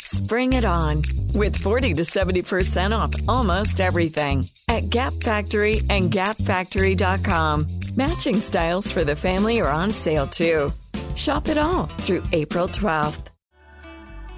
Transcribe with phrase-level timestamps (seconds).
[0.00, 1.02] Spring it on
[1.34, 7.66] with 40 to 70% off almost everything at Gap Factory and gapfactory.com.
[7.96, 10.70] Matching styles for the family are on sale too.
[11.16, 13.30] Shop it all through April 12th.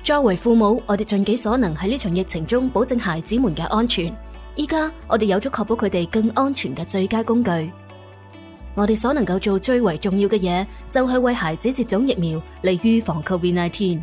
[0.03, 4.15] 作为父母，我哋尽己所能喺呢场疫情中保证孩子们嘅安全。
[4.55, 7.51] 依家我哋有咗确保佢哋更安全嘅最佳工具。
[8.75, 14.03] 我哋所能够做最为重要嘅嘢，就系为孩子接种疫苗嚟预防 Covid-19。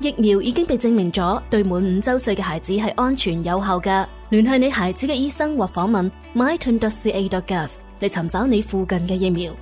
[0.00, 4.06] 疫苗已经被证明咗对满五周岁嘅孩子系安全有效嘅。
[4.30, 7.68] 联系你孩子嘅医生或访问 myturn.ca.gov
[8.00, 9.54] 嚟寻找你附近嘅疫苗。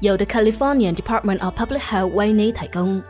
[0.00, 3.02] 由 The California Department of Public Health 为你提供。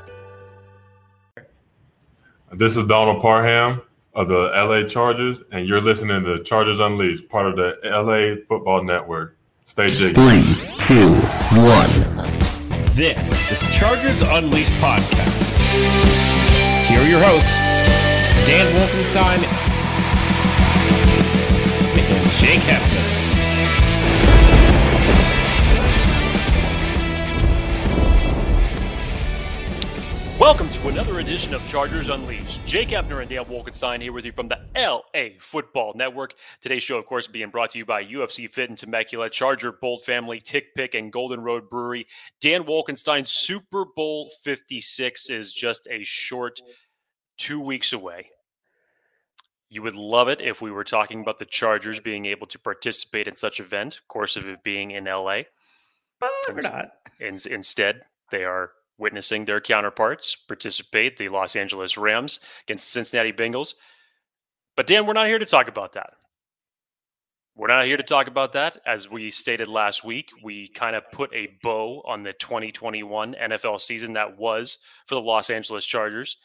[2.51, 3.83] This is Donald Parham
[4.15, 8.85] of the LA Chargers, and you're listening to Chargers Unleashed, part of the LA Football
[8.85, 9.37] Network.
[9.67, 10.15] Stay jiggy.
[10.15, 10.55] Three,
[10.89, 11.15] two,
[11.61, 12.39] one.
[12.97, 16.22] This is Chargers Unleashed podcast.
[16.88, 17.58] Here are your hosts,
[18.46, 19.40] Dan Wolkenstein
[21.98, 23.23] and Jake Ebner.
[30.44, 32.66] Welcome to another edition of Chargers Unleashed.
[32.66, 36.34] Jake Ebner and Dan Wolkenstein here with you from the LA Football Network.
[36.60, 40.04] Today's show, of course, being brought to you by UFC Fit and Temecula, Charger Bolt
[40.04, 42.08] Family, TickPick, and Golden Road Brewery.
[42.42, 46.60] Dan Wolkenstein, Super Bowl 56 is just a short
[47.38, 48.32] two weeks away.
[49.70, 53.30] You would love it if we were talking about the Chargers being able to participate
[53.30, 55.44] in such event, of course, of it being in LA.
[56.20, 56.90] But we're not.
[57.22, 63.34] In, instead, they are witnessing their counterparts participate, the Los Angeles Rams against the Cincinnati
[63.34, 63.74] Bengals.
[64.76, 66.12] But Dan, we're not here to talk about that.
[67.56, 68.82] We're not here to talk about that.
[68.86, 73.80] As we stated last week, we kind of put a bow on the 2021 NFL
[73.80, 76.38] season that was for the Los Angeles Chargers.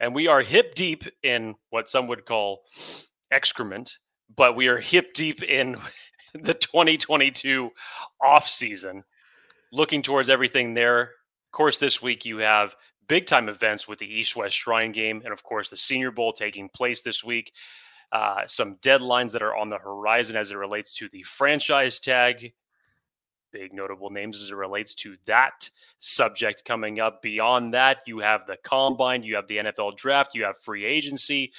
[0.00, 2.62] And we are hip deep in what some would call
[3.30, 3.96] excrement,
[4.36, 5.76] but we are hip deep in
[6.34, 7.70] the 2022
[8.22, 9.02] offseason,
[9.72, 11.12] looking towards everything there
[11.50, 12.76] of course, this week you have
[13.08, 16.32] big time events with the East West Shrine game, and of course, the Senior Bowl
[16.32, 17.52] taking place this week.
[18.12, 22.52] Uh, some deadlines that are on the horizon as it relates to the franchise tag.
[23.52, 25.68] Big notable names as it relates to that
[25.98, 27.20] subject coming up.
[27.20, 31.52] Beyond that, you have the combine, you have the NFL draft, you have free agency.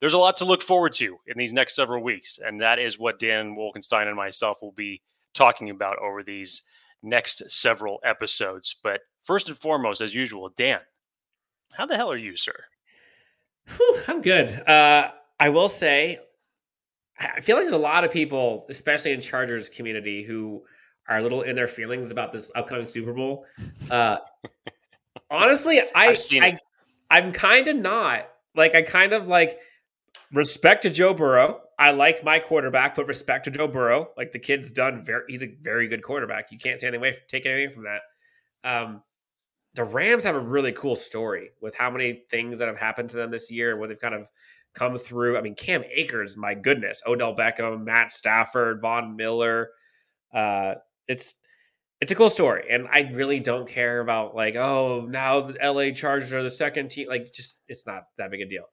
[0.00, 2.98] There's a lot to look forward to in these next several weeks, and that is
[2.98, 5.00] what Dan Wolkenstein and myself will be
[5.32, 6.62] talking about over these
[7.02, 8.76] next several episodes.
[8.82, 10.80] But First and foremost, as usual, Dan,
[11.74, 12.54] how the hell are you, sir?
[13.76, 14.48] Whew, I'm good.
[14.68, 16.18] Uh, I will say,
[17.18, 20.62] I feel like there's a lot of people, especially in Chargers community, who
[21.08, 23.44] are a little in their feelings about this upcoming Super Bowl.
[23.90, 24.18] Uh,
[25.30, 26.58] honestly, I, I
[27.10, 29.58] I'm kind of not like I kind of like
[30.32, 31.60] respect to Joe Burrow.
[31.78, 34.10] I like my quarterback, but respect to Joe Burrow.
[34.16, 36.52] Like the kid's done very, he's a very good quarterback.
[36.52, 38.02] You can't say anything away, take anything from that.
[38.62, 39.02] Um,
[39.74, 43.16] the Rams have a really cool story with how many things that have happened to
[43.16, 44.28] them this year and what they've kind of
[44.74, 45.38] come through.
[45.38, 49.70] I mean, Cam Akers, my goodness, Odell Beckham, Matt Stafford, Von Miller.
[50.34, 50.74] Uh,
[51.06, 51.36] it's
[52.00, 55.92] it's a cool story, and I really don't care about like, oh, now the LA
[55.92, 57.08] Chargers are the second team.
[57.08, 58.64] Like, just it's not that big a deal.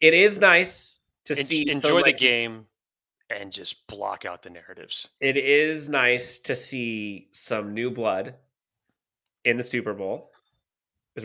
[0.00, 2.66] It is nice to En- see enjoy the game
[3.30, 5.08] and just block out the narratives.
[5.20, 8.34] It is nice to see some new blood
[9.44, 10.30] in the Super Bowl.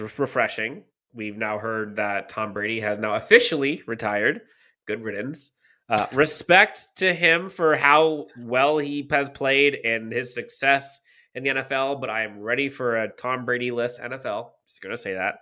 [0.02, 0.84] Re- refreshing.
[1.14, 4.42] We've now heard that Tom Brady has now officially retired.
[4.88, 5.52] Good riddance.
[5.90, 11.02] Uh, respect to him for how well he has played and his success
[11.36, 14.52] in the NFL, but I am ready for a Tom Brady less NFL.
[14.68, 15.36] Just going to say that.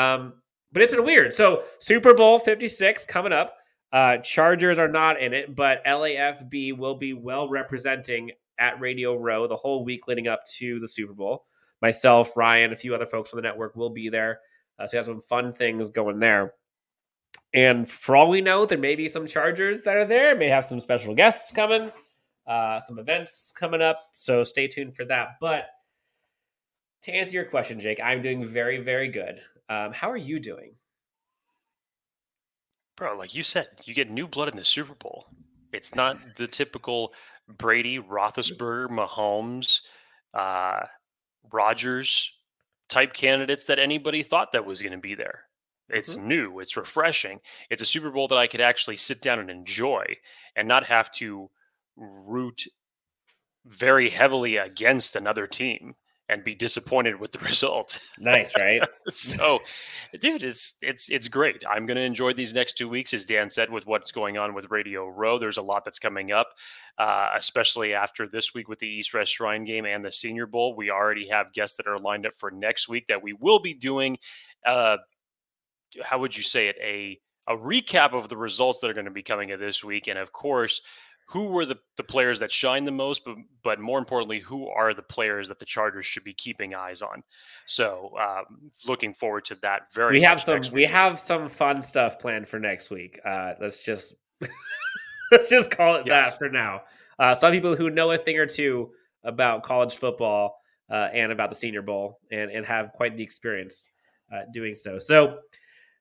[0.00, 0.34] Um,
[0.72, 1.34] but it's been weird.
[1.34, 3.54] So, Super Bowl 56 coming up.
[3.92, 9.46] Uh, Chargers are not in it, but LAFB will be well representing at Radio Row
[9.46, 11.44] the whole week leading up to the Super Bowl.
[11.82, 14.40] Myself, Ryan, a few other folks on the network will be there.
[14.78, 16.54] Uh, so, we have some fun things going there.
[17.54, 20.64] And for all we know, there may be some Chargers that are there, may have
[20.64, 21.92] some special guests coming,
[22.46, 24.00] uh, some events coming up.
[24.14, 25.36] So, stay tuned for that.
[25.40, 25.66] But
[27.02, 29.40] to answer your question, Jake, I'm doing very, very good.
[29.68, 30.74] Um, how are you doing?
[32.96, 35.26] Bro, like you said, you get new blood in the Super Bowl.
[35.72, 37.12] It's not the typical
[37.58, 39.82] Brady, Roethlisberger, Mahomes,
[40.32, 40.86] uh,
[41.52, 42.30] Rodgers
[42.88, 45.44] type candidates that anybody thought that was going to be there.
[45.88, 46.28] It's mm-hmm.
[46.28, 47.40] new, it's refreshing.
[47.70, 50.04] It's a Super Bowl that I could actually sit down and enjoy
[50.56, 51.50] and not have to
[51.96, 52.64] root
[53.64, 55.94] very heavily against another team.
[56.28, 57.98] And be disappointed with the result.
[58.18, 58.82] Nice, right?
[59.10, 59.58] so,
[60.20, 61.62] dude, it's it's it's great.
[61.68, 64.54] I'm going to enjoy these next two weeks, as Dan said, with what's going on
[64.54, 65.38] with Radio Row.
[65.38, 66.48] There's a lot that's coming up,
[66.98, 70.74] uh, especially after this week with the East West Shrine game and the Senior Bowl.
[70.76, 73.74] We already have guests that are lined up for next week that we will be
[73.74, 74.18] doing.
[74.64, 74.96] Uh,
[76.02, 76.76] how would you say it?
[76.82, 77.18] A
[77.48, 80.18] a recap of the results that are going to be coming of this week, and
[80.18, 80.80] of course
[81.28, 84.94] who were the, the players that shine the most, but, but more importantly, who are
[84.94, 87.22] the players that the Chargers should be keeping eyes on?
[87.66, 89.92] So, um, looking forward to that.
[89.92, 90.12] Very.
[90.12, 90.62] We have some.
[90.72, 93.18] We have some fun stuff planned for next week.
[93.24, 94.14] Uh, let's just
[95.32, 96.30] let's just call it yes.
[96.30, 96.82] that for now.
[97.18, 98.90] Uh, some people who know a thing or two
[99.24, 103.88] about college football uh, and about the Senior Bowl, and and have quite the experience
[104.32, 105.00] uh, doing so.
[105.00, 105.38] So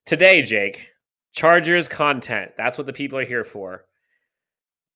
[0.06, 0.90] today, Jake,
[1.32, 2.52] Chargers content.
[2.58, 3.86] That's what the people are here for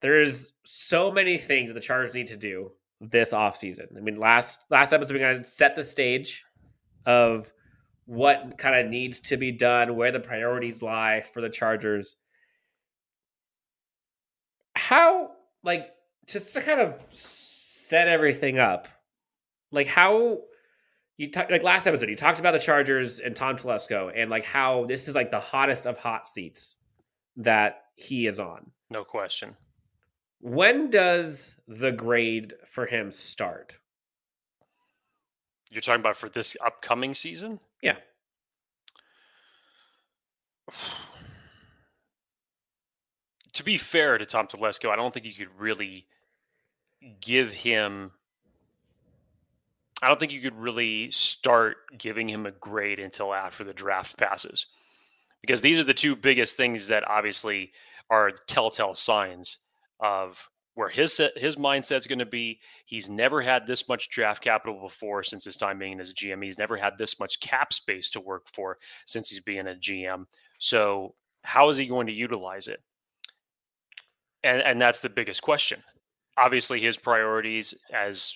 [0.01, 3.97] there's so many things the Chargers need to do this offseason.
[3.97, 6.43] I mean, last last episode we kind of set the stage
[7.05, 7.51] of
[8.05, 12.15] what kind of needs to be done, where the priorities lie for the Chargers.
[14.75, 15.31] How
[15.63, 15.89] like
[16.27, 18.87] just to kind of set everything up,
[19.71, 20.39] like how
[21.17, 24.45] you talk like last episode you talked about the Chargers and Tom Telesco and like
[24.45, 26.77] how this is like the hottest of hot seats
[27.35, 28.71] that he is on.
[28.89, 29.55] No question.
[30.41, 33.77] When does the grade for him start?
[35.69, 37.59] You're talking about for this upcoming season?
[37.81, 37.97] Yeah.
[43.53, 46.07] to be fair to Tom Telesco, I don't think you could really
[47.21, 48.11] give him.
[50.01, 54.15] I don't think you could really start giving him a grade until after the draft
[54.17, 54.67] passes.
[55.41, 57.73] Because these are the two biggest things that obviously
[58.09, 59.57] are telltale signs
[59.99, 60.37] of
[60.75, 62.59] where his his mindset's going to be.
[62.85, 66.43] He's never had this much draft capital before since his time being as a GM.
[66.43, 70.25] He's never had this much cap space to work for since he's being a GM.
[70.59, 72.81] So how is he going to utilize it?
[74.43, 75.83] And and that's the biggest question.
[76.37, 78.33] Obviously, his priorities, as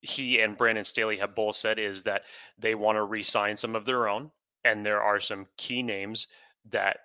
[0.00, 2.22] he and Brandon Staley have both said, is that
[2.58, 4.32] they want to re-sign some of their own,
[4.64, 6.26] and there are some key names
[6.70, 6.96] that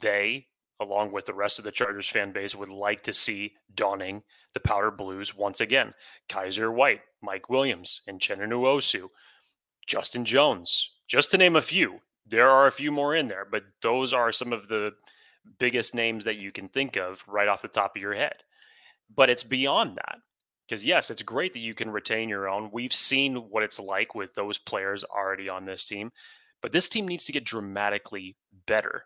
[0.00, 0.47] they
[0.80, 4.22] along with the rest of the Chargers fan base, would like to see donning
[4.54, 5.94] the powder blues once again.
[6.28, 9.08] Kyzir White, Mike Williams, and Uchenna Nwosu,
[9.86, 12.00] Justin Jones, just to name a few.
[12.26, 14.92] There are a few more in there, but those are some of the
[15.58, 18.34] biggest names that you can think of right off the top of your head.
[19.14, 20.18] But it's beyond that.
[20.68, 22.68] Because, yes, it's great that you can retain your own.
[22.70, 26.12] We've seen what it's like with those players already on this team.
[26.60, 28.36] But this team needs to get dramatically
[28.66, 29.04] better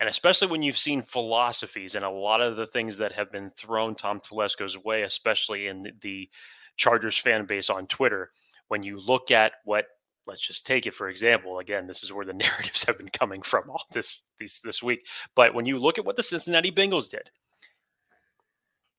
[0.00, 3.50] and especially when you've seen philosophies and a lot of the things that have been
[3.50, 6.28] thrown Tom Telesco's way, especially in the
[6.76, 8.30] Chargers fan base on Twitter,
[8.68, 9.86] when you look at what
[10.26, 13.42] let's just take it for example again this is where the narratives have been coming
[13.42, 17.08] from all this this this week but when you look at what the Cincinnati Bengals
[17.08, 17.30] did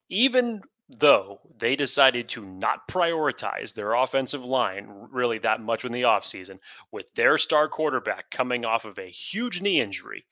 [0.08, 6.02] even though they decided to not prioritize their offensive line really that much in the
[6.02, 6.58] offseason
[6.92, 10.24] with their star quarterback coming off of a huge knee injury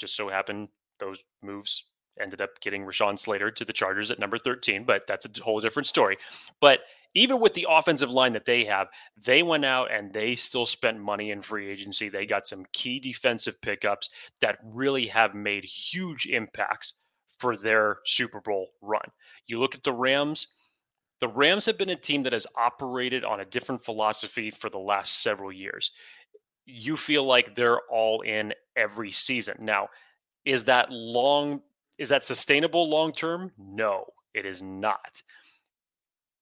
[0.00, 0.68] just so happened
[0.98, 1.84] those moves
[2.20, 5.60] ended up getting Rashawn Slater to the Chargers at number 13, but that's a whole
[5.60, 6.18] different story.
[6.60, 6.80] But
[7.14, 11.00] even with the offensive line that they have, they went out and they still spent
[11.00, 12.08] money in free agency.
[12.08, 14.10] They got some key defensive pickups
[14.40, 16.94] that really have made huge impacts
[17.38, 19.10] for their Super Bowl run.
[19.46, 20.48] You look at the Rams,
[21.20, 24.78] the Rams have been a team that has operated on a different philosophy for the
[24.78, 25.90] last several years
[26.70, 29.56] you feel like they're all in every season.
[29.60, 29.88] Now,
[30.44, 31.60] is that long
[31.98, 33.52] is that sustainable long term?
[33.58, 35.22] No, it is not.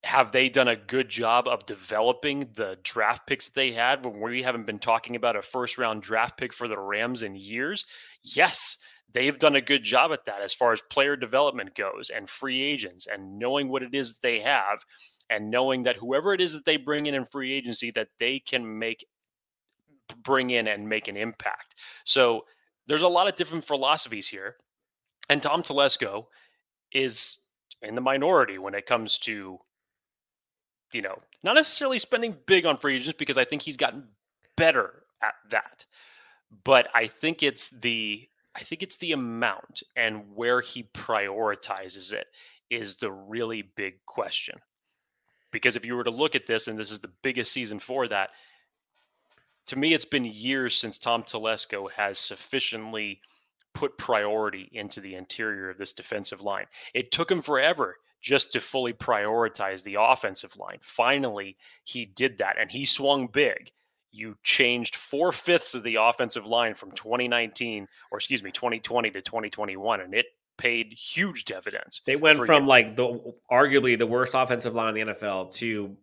[0.04, 4.44] Have they done a good job of developing the draft picks they had when we
[4.44, 7.84] haven't been talking about a first round draft pick for the Rams in years?
[8.22, 8.76] Yes,
[9.12, 12.62] they've done a good job at that as far as player development goes and free
[12.62, 14.84] agents and knowing what it is that they have
[15.28, 18.38] and knowing that whoever it is that they bring in in free agency that they
[18.38, 19.04] can make
[20.16, 21.74] bring in and make an impact.
[22.04, 22.44] So
[22.86, 24.56] there's a lot of different philosophies here.
[25.28, 26.26] And Tom Telesco
[26.92, 27.38] is
[27.82, 29.58] in the minority when it comes to,
[30.92, 34.04] you know, not necessarily spending big on free agents because I think he's gotten
[34.56, 35.86] better at that.
[36.64, 42.26] But I think it's the I think it's the amount and where he prioritizes it
[42.70, 44.58] is the really big question.
[45.52, 48.08] Because if you were to look at this, and this is the biggest season for
[48.08, 48.30] that,
[49.68, 53.20] to me, it's been years since Tom Telesco has sufficiently
[53.74, 56.66] put priority into the interior of this defensive line.
[56.94, 60.78] It took him forever just to fully prioritize the offensive line.
[60.80, 63.70] Finally, he did that and he swung big.
[64.10, 69.20] You changed four fifths of the offensive line from 2019, or excuse me, 2020 to
[69.20, 72.00] 2021, and it paid huge dividends.
[72.06, 72.68] They went from you.
[72.68, 75.94] like the arguably the worst offensive line in the NFL to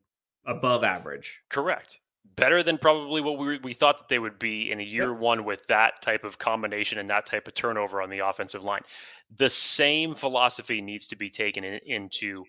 [0.46, 1.42] above average.
[1.50, 2.00] Correct.
[2.36, 5.20] Better than probably what we we thought that they would be in a year yep.
[5.20, 8.82] one with that type of combination and that type of turnover on the offensive line.
[9.38, 12.44] The same philosophy needs to be taken in, into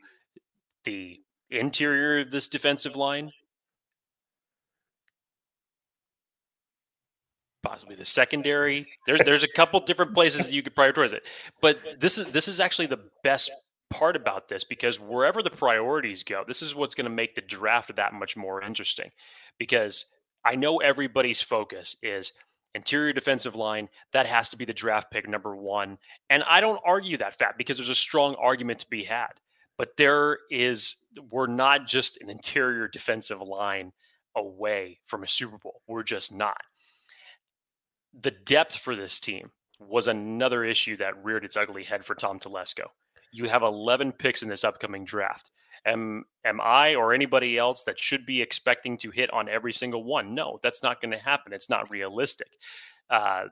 [0.85, 3.33] the interior of this defensive line
[7.67, 8.87] possibly the secondary.
[9.07, 11.23] There's there's a couple different places that you could prioritize it.
[11.61, 13.51] But this is this is actually the best
[13.91, 17.41] part about this because wherever the priorities go, this is what's going to make the
[17.41, 19.11] draft that much more interesting.
[19.59, 20.07] Because
[20.45, 22.33] I know everybody's focus is
[22.75, 23.89] interior defensive line.
[24.13, 25.99] That has to be the draft pick number one.
[26.29, 29.33] And I don't argue that fact because there's a strong argument to be had.
[29.79, 30.97] But there is,
[31.31, 33.93] we're not just an interior defensive line
[34.35, 35.83] away from a Super Bowl.
[35.87, 36.57] We're just not
[38.21, 42.39] the depth for this team was another issue that reared its ugly head for Tom
[42.39, 42.87] Telesco.
[43.33, 45.51] You have 11 picks in this upcoming draft.
[45.85, 50.05] Am, am I or anybody else that should be expecting to hit on every single
[50.05, 50.35] one?
[50.35, 51.53] No, that's not going to happen.
[51.53, 52.49] It's not realistic.
[53.09, 53.45] Uh,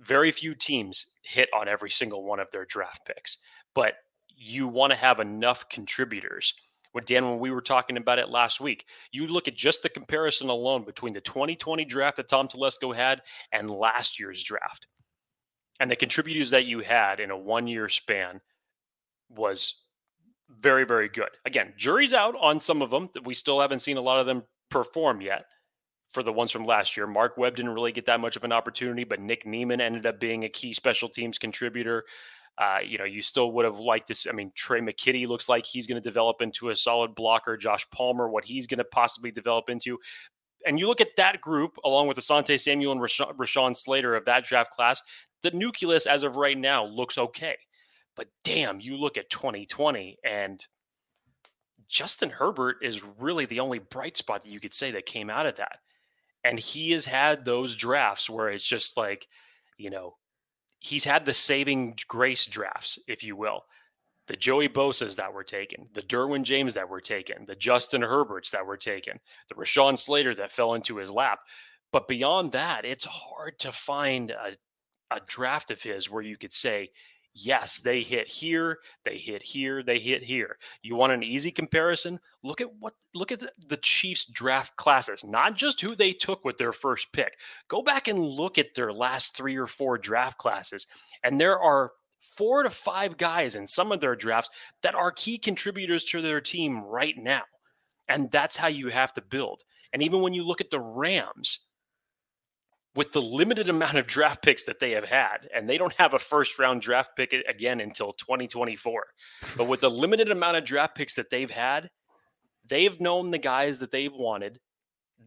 [0.00, 3.38] very few teams hit on every single one of their draft picks,
[3.74, 3.94] but
[4.34, 6.54] you want to have enough contributors
[6.96, 9.88] when Dan, when we were talking about it last week, you look at just the
[9.90, 13.20] comparison alone between the 2020 draft that Tom Telesco had
[13.52, 14.86] and last year's draft.
[15.78, 18.40] And the contributors that you had in a one year span
[19.30, 19.74] was
[20.48, 21.30] very, very good.
[21.44, 24.26] Again, jury's out on some of them that we still haven't seen a lot of
[24.26, 25.46] them perform yet
[26.12, 27.06] for the ones from last year.
[27.06, 30.20] Mark Webb didn't really get that much of an opportunity, but Nick Niemann ended up
[30.20, 32.04] being a key special teams contributor.
[32.58, 34.26] Uh, you know, you still would have liked this.
[34.26, 37.56] I mean, Tre' McKitty looks like he's going to develop into a solid blocker.
[37.56, 39.98] Josh Palmer, what he's going to possibly develop into.
[40.64, 44.46] And you look at that group, along with Asante Samuel and Rashawn Slater of that
[44.46, 45.02] draft class,
[45.42, 47.56] the nucleus as of right now looks okay.
[48.16, 50.64] But damn, you look at 2020 and
[51.88, 55.46] Justin Herbert is really the only bright spot that you could say that came out
[55.46, 55.78] of that.
[56.42, 59.26] And he has had those drafts where it's just like,
[59.78, 60.16] you know,
[60.78, 63.64] he's had the saving grace drafts, if you will.
[64.28, 68.50] The Joey Bosa's that were taken, the Derwin James that were taken, the Justin Herberts
[68.50, 71.40] that were taken, the Rashawn Slater that fell into his lap.
[71.92, 74.56] But beyond that, it's hard to find a,
[75.14, 76.90] a draft of his where you could say
[77.38, 80.56] Yes, they hit here, they hit here, they hit here.
[80.80, 82.18] You want an easy comparison?
[82.42, 86.56] Look at what look at the Chiefs draft classes, not just who they took with
[86.56, 87.34] their first pick.
[87.68, 90.86] Go back and look at their last 3 or 4 draft classes
[91.22, 91.92] and there are
[92.36, 94.50] four to five guys in some of their drafts
[94.82, 97.42] that are key contributors to their team right now.
[98.08, 99.62] And that's how you have to build.
[99.92, 101.60] And even when you look at the Rams,
[102.96, 106.14] with the limited amount of draft picks that they have had, and they don't have
[106.14, 109.04] a first round draft pick again until 2024.
[109.56, 111.90] But with the limited amount of draft picks that they've had,
[112.68, 114.58] they've known the guys that they've wanted,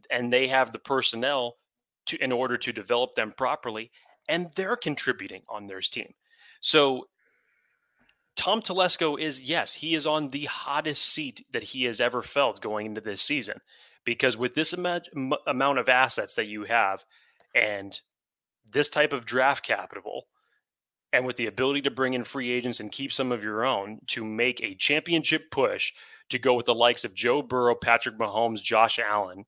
[0.10, 1.56] and they have the personnel
[2.08, 3.92] to in order to develop them properly,
[4.28, 6.14] and they're contributing on their team.
[6.62, 7.06] So
[8.36, 12.62] Tom Telesco is yes, he is on the hottest seat that he has ever felt
[12.62, 13.60] going into this season
[14.06, 17.04] because with this amount of assets that you have
[17.56, 18.00] and
[18.72, 20.28] this type of draft capital,
[21.12, 24.00] and with the ability to bring in free agents and keep some of your own
[24.08, 25.92] to make a championship push
[26.30, 29.46] to go with the likes of Joe Burrow, Patrick Mahomes, Josh Allen,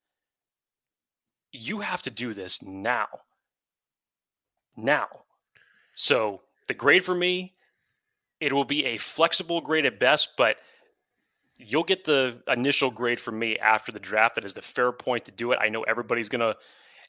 [1.52, 3.08] you have to do this now.
[4.76, 5.08] Now.
[5.96, 7.54] So the grade for me,
[8.40, 10.58] it will be a flexible grade at best, but
[11.58, 14.36] you'll get the initial grade from me after the draft.
[14.36, 15.60] That is the fair point to do it.
[15.62, 16.56] I know everybody's going to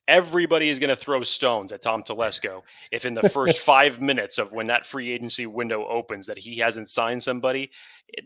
[0.08, 4.38] everybody is going to throw stones at Tom Telesco if in the first five minutes
[4.38, 7.70] of when that free agency window opens that he hasn't signed somebody,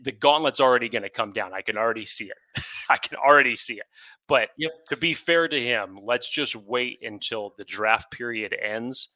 [0.03, 1.53] the gauntlet's already going to come down.
[1.53, 2.63] I can already see it.
[2.89, 3.85] I can already see it.
[4.27, 4.71] But yep.
[4.89, 9.09] to be fair to him, let's just wait until the draft period ends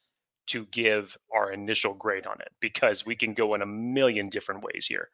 [0.48, 4.62] to give our initial grade on it because we can go in a million different
[4.62, 5.10] ways here.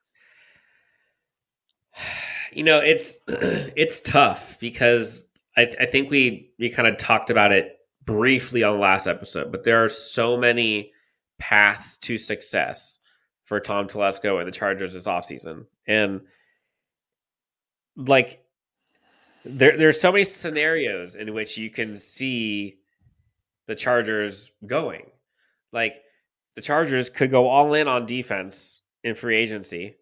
[2.50, 5.27] You know, it's it's tough because
[5.58, 9.50] I, I think we we kind of talked about it briefly on the last episode,
[9.50, 10.92] but there are so many
[11.38, 12.98] paths to success
[13.42, 15.64] for Tom Telesco and the Chargers this offseason.
[15.84, 16.20] And
[17.96, 18.44] like
[19.44, 22.78] there there's so many scenarios in which you can see
[23.66, 25.10] the Chargers going.
[25.72, 25.96] Like
[26.54, 29.96] the Chargers could go all in on defense in free agency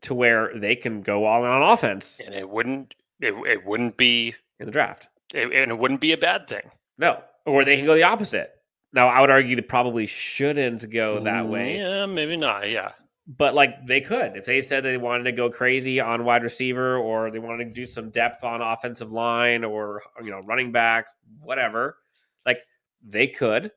[0.00, 3.96] to where they can go all in on offense and it wouldn't it, it wouldn't
[3.96, 5.08] be in the draft.
[5.34, 6.70] it, and it wouldn't be a bad thing.
[6.98, 8.50] No, or they can go the opposite.
[8.92, 12.70] Now, I would argue they probably shouldn't go that way, Yeah, maybe not.
[12.70, 12.92] Yeah.
[13.26, 16.96] but like they could if they said they wanted to go crazy on wide receiver
[16.96, 21.14] or they wanted to do some depth on offensive line or you know running backs,
[21.40, 21.98] whatever.
[22.46, 22.60] Like
[23.06, 23.70] they could,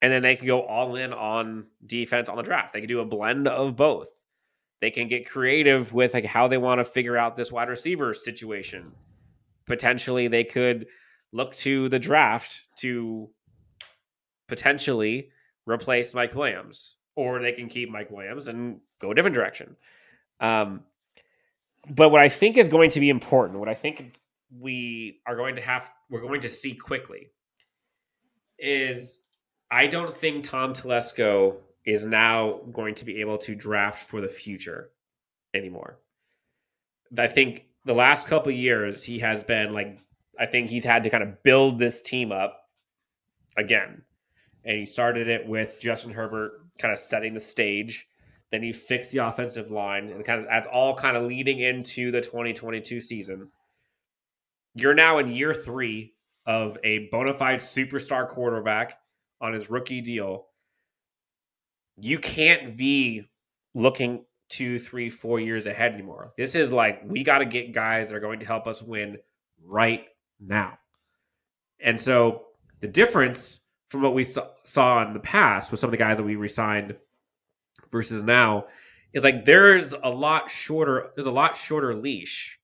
[0.00, 2.72] and then they can go all in on defense on the draft.
[2.72, 4.08] They can do a blend of both.
[4.80, 8.14] They can get creative with like how they want to figure out this wide receiver
[8.14, 8.90] situation.
[9.72, 10.86] Potentially, they could
[11.32, 13.30] look to the draft to
[14.48, 15.30] potentially
[15.64, 19.76] replace Mike Williams, or they can keep Mike Williams and go a different direction.
[20.40, 20.82] Um,
[21.88, 24.20] but what I think is going to be important, what I think
[24.60, 27.30] we are going to have, we're going to see quickly,
[28.58, 29.20] is
[29.70, 34.28] I don't think Tom Telesco is now going to be able to draft for the
[34.28, 34.90] future
[35.54, 35.98] anymore.
[37.16, 39.98] I think the last couple years he has been like
[40.38, 42.58] I think he's had to kind of build this team up
[43.56, 44.02] again.
[44.64, 48.06] And he started it with Justin Herbert kind of setting the stage.
[48.50, 52.10] Then he fixed the offensive line and kind of that's all kind of leading into
[52.10, 53.50] the 2022 season.
[54.74, 56.12] You're now in year 3
[56.46, 58.98] of a bona fide superstar quarterback
[59.40, 60.46] on his rookie deal.
[61.96, 63.28] You can't be
[63.74, 66.34] looking two, three, four years ahead anymore.
[66.36, 69.16] This is like we got to get guys that are going to help us win
[69.64, 70.04] right
[70.38, 70.78] now.
[71.80, 72.44] And so
[72.80, 76.24] the difference from what we saw, in the past with some of the guys that
[76.24, 76.96] we resigned
[77.90, 78.66] versus now
[79.12, 82.58] is like there's a lot shorter there's a lot shorter leash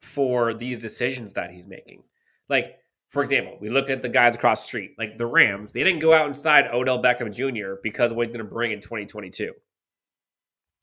[0.00, 2.02] for these decisions that he's making.
[2.48, 2.76] Like
[3.08, 5.72] for example, we look at the guys across the street, like the Rams.
[5.72, 7.80] They didn't go out inside Odell Beckham Jr.
[7.82, 9.52] because of what he's going to bring in 2022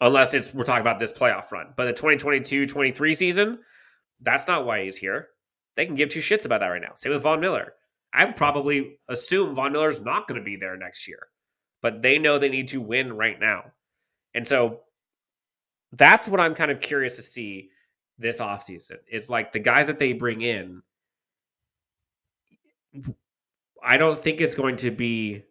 [0.02, 1.74] unless it's we're talking about this playoff run.
[1.76, 3.60] But the 2022-23 season,
[4.22, 5.30] that's not why he's here.
[5.76, 6.94] They can give two shits about that right now.
[6.96, 7.74] Same with Von Miller.
[8.14, 11.28] I would probably assume Von Miller's not going to be there next year,
[11.82, 13.72] but they know they need to win right now.
[14.34, 14.82] And so
[15.92, 17.70] that's what I'm kind of curious to see
[18.18, 18.98] this offseason.
[19.12, 20.82] Is like the guys that they bring in.
[23.84, 25.44] I don't think it's going to be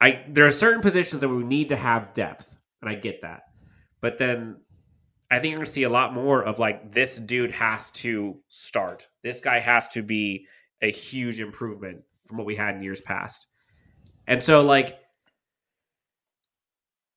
[0.00, 3.42] I there are certain positions that we need to have depth, and I get that.
[4.00, 4.56] But then
[5.30, 8.36] I think you're going to see a lot more of like this dude has to
[8.48, 9.08] start.
[9.22, 10.46] This guy has to be
[10.82, 13.46] a huge improvement from what we had in years past.
[14.26, 14.98] And so like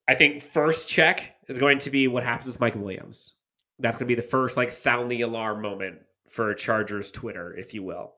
[0.08, 3.36] I think first check is going to be what happens with Michael Williams.
[3.80, 7.74] That's going to be the first like sound the alarm moment for Chargers Twitter, if
[7.74, 8.13] you will.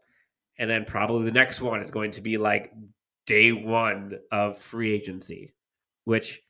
[0.58, 2.72] And then probably the next one is going to be like
[3.28, 5.54] day one of free agency,
[6.06, 6.42] which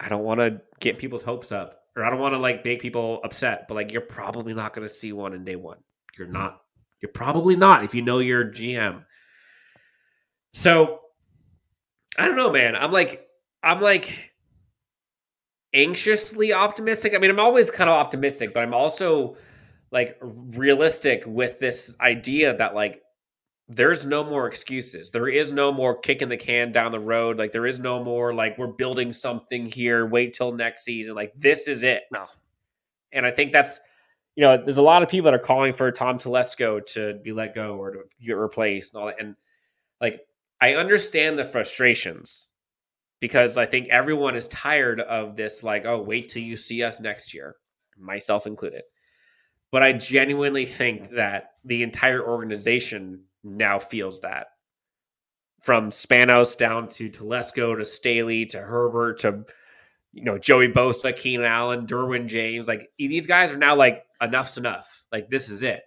[0.00, 2.80] I don't want to get people's hopes up or I don't want to like make
[2.80, 5.78] people upset, but like you're probably not going to see one in day one.
[6.18, 6.60] You're not.
[7.00, 9.04] You're probably not if you know your GM.
[10.52, 11.00] So
[12.18, 12.76] I don't know, man.
[12.76, 13.26] I'm like
[13.62, 14.32] I'm like
[15.72, 17.14] anxiously optimistic.
[17.14, 19.36] I mean, I'm always kind of optimistic, but I'm also
[19.90, 23.02] like realistic with this idea that like
[23.68, 25.10] there's no more excuses.
[25.10, 27.38] There is no more kicking the can down the road.
[27.38, 30.06] Like there is no more like we're building something here.
[30.06, 31.14] Wait till next season.
[31.14, 32.02] Like this is it.
[32.12, 32.26] No.
[33.12, 33.80] And I think that's
[34.36, 37.32] you know there's a lot of people that are calling for Tom Telesco to be
[37.32, 39.20] let go or to get replaced and all that.
[39.20, 39.34] And
[40.00, 40.20] like
[40.60, 42.50] I understand the frustrations
[43.20, 45.62] because I think everyone is tired of this.
[45.62, 47.56] Like oh wait till you see us next year,
[47.96, 48.82] myself included.
[49.72, 54.48] But I genuinely think that the entire organization now feels that.
[55.62, 59.44] From Spanos down to Telesco to Staley to Herbert to
[60.12, 64.58] you know Joey Bosa, Keenan Allen, Derwin James, like these guys are now like enough's
[64.58, 65.04] enough.
[65.12, 65.82] Like this is it.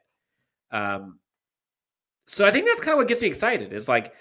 [0.72, 1.20] Um,
[2.28, 3.72] so I think that's kind of what gets me excited.
[3.72, 4.14] Is like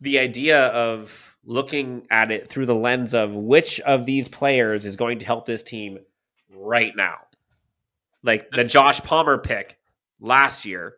[0.00, 4.96] the idea of looking at it through the lens of which of these players is
[4.96, 5.98] going to help this team
[6.50, 7.16] right now.
[8.22, 9.78] Like the Josh Palmer pick
[10.20, 10.96] last year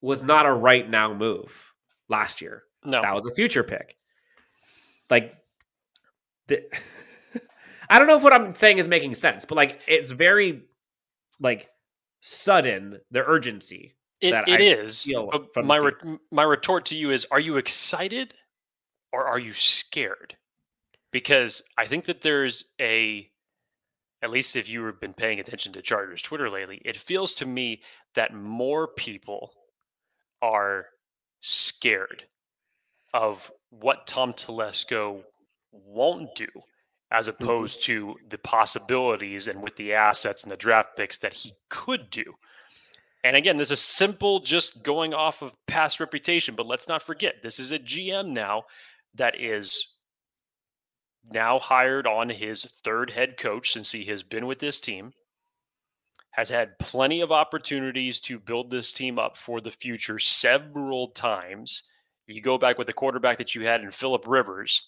[0.00, 1.72] was not a right now move
[2.08, 2.64] last year.
[2.84, 3.02] No.
[3.02, 3.96] That was a future pick.
[5.10, 5.34] Like,
[6.48, 6.62] the,
[7.90, 10.62] I don't know if what I'm saying is making sense, but like, it's very
[11.40, 11.68] like
[12.20, 13.96] sudden the urgency.
[14.20, 15.08] It, that it I is.
[15.56, 18.34] my re- my retort to you is: Are you excited
[19.12, 20.36] or are you scared?
[21.10, 23.28] Because I think that there's a,
[24.22, 27.80] at least if you've been paying attention to Chargers Twitter lately, it feels to me
[28.14, 29.54] that more people
[30.42, 30.86] are
[31.40, 32.24] scared
[33.12, 35.22] of what Tom Telesco
[35.72, 36.46] won't do
[37.10, 37.42] as mm-hmm.
[37.42, 42.10] opposed to the possibilities and with the assets and the draft picks that he could
[42.10, 42.24] do.
[43.22, 46.54] And again, this is simple, just going off of past reputation.
[46.54, 48.64] But let's not forget, this is a GM now
[49.14, 49.88] that is
[51.30, 55.12] now hired on his third head coach since he has been with this team,
[56.30, 61.82] has had plenty of opportunities to build this team up for the future several times.
[62.26, 64.82] You go back with the quarterback that you had in Philip Rivers,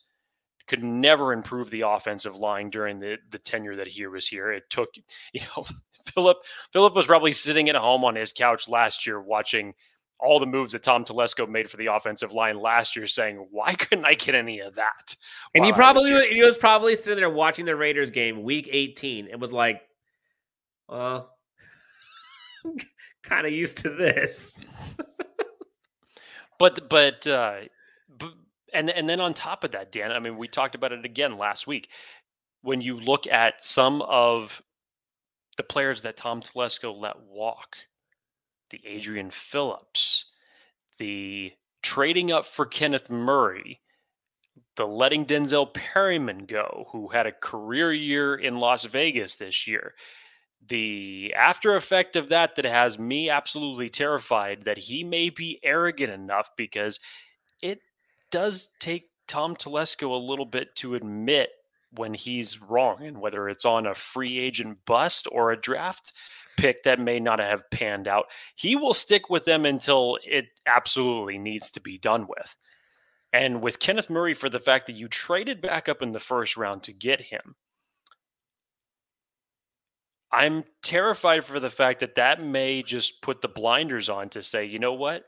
[0.69, 4.53] could never improve the offensive line during the, the tenure that he was here.
[4.53, 4.91] It took,
[5.33, 5.67] you know,
[6.15, 6.39] Philip
[6.73, 9.75] Philip was probably sitting at home on his couch last year watching
[10.19, 13.75] all the moves that Tom Telesco made for the offensive line last year, saying, "Why
[13.79, 15.17] couldn't I get any of that?"
[15.55, 19.29] And he probably was he was probably sitting there watching the Raiders game, Week 18,
[19.31, 19.83] and was like,
[20.89, 21.32] "Well,
[23.23, 24.59] kind of used to this."
[26.59, 27.61] but but uh,
[28.73, 31.39] and and then on top of that, Dan, I mean, we talked about it again
[31.39, 31.89] last week.
[32.63, 34.63] When you look at some of
[35.57, 37.77] the players that Tom Telesco let walk,
[38.71, 40.27] the Adrian Phillips,
[40.99, 43.81] the trading up for Kenneth Murray,
[44.77, 49.95] the letting Denzel Perryman go, who had a career year in Las Vegas this year.
[50.69, 56.13] The after effect of that that has me absolutely terrified that he may be arrogant
[56.13, 57.01] enough because
[57.61, 57.81] it
[58.31, 61.51] does take Tom Telesco a little bit to admit
[61.95, 66.13] when he's wrong and whether it's on a free agent bust or a draft
[66.57, 68.27] pick that may not have panned out.
[68.55, 72.57] He will stick with them until it absolutely needs to be done with.
[73.33, 76.57] And with Kenneth Murray, for the fact that you traded back up in the first
[76.57, 77.57] round to get him,
[80.33, 84.65] I'm terrified for the fact that that may just put the blinders on to say,
[84.65, 85.25] you know what?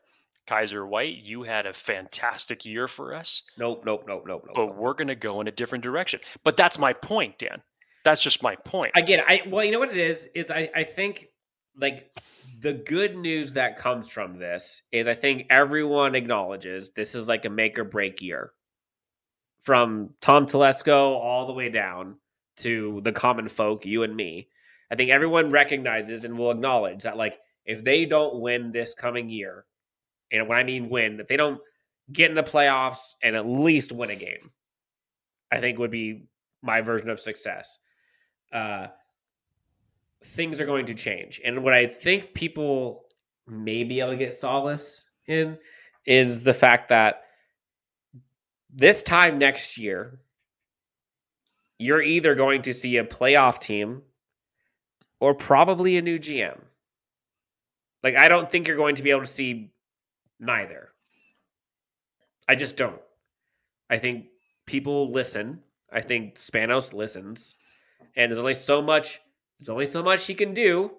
[0.48, 3.42] Kyzir White, you had a fantastic year for us.
[3.58, 4.54] Nope, nope, nope, nope, nope.
[4.54, 6.20] But we're going to go in a different direction.
[6.42, 7.62] But that's my point, Dan.
[8.04, 8.92] That's just my point.
[8.94, 9.20] It.
[9.26, 11.28] I well, you know what it is is I I think
[11.78, 12.10] like
[12.60, 17.46] the good news that comes from this is I think everyone acknowledges this is like
[17.46, 18.52] a make or break year.
[19.62, 22.16] From Tom Telesco all the way down
[22.58, 24.48] to the common folk, you and me.
[24.90, 29.28] I think everyone recognizes and will acknowledge that like if they don't win this coming
[29.28, 29.64] year,
[30.30, 31.60] and when I mean win, if they don't
[32.12, 34.50] get in the playoffs and at least win a game,
[35.50, 36.26] I think would be
[36.62, 37.78] my version of success.
[38.52, 38.88] Uh,
[40.24, 41.40] things are going to change.
[41.44, 43.04] And what I think people
[43.46, 45.58] may be able to get solace in
[46.06, 47.22] is the fact that
[48.72, 50.20] this time next year,
[51.78, 54.02] you're either going to see a playoff team
[55.24, 56.60] or probably a new GM.
[58.02, 59.72] Like, I don't think you're going to be able to see
[60.38, 60.90] neither.
[62.46, 63.00] I just don't.
[63.88, 64.26] I think
[64.66, 65.60] people listen.
[65.90, 67.54] I think Spanos listens.
[68.14, 69.18] And there's only so much
[69.58, 70.90] there's only so much he can do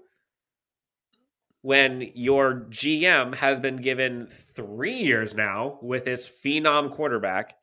[1.62, 7.58] when your GM has been given 3 years now with his phenom quarterback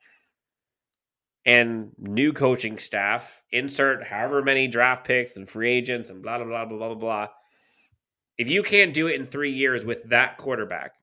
[1.45, 6.47] and new coaching staff, insert however many draft picks and free agents and blah blah
[6.47, 7.27] blah blah blah blah.
[8.37, 10.93] If you can't do it in 3 years with that quarterback,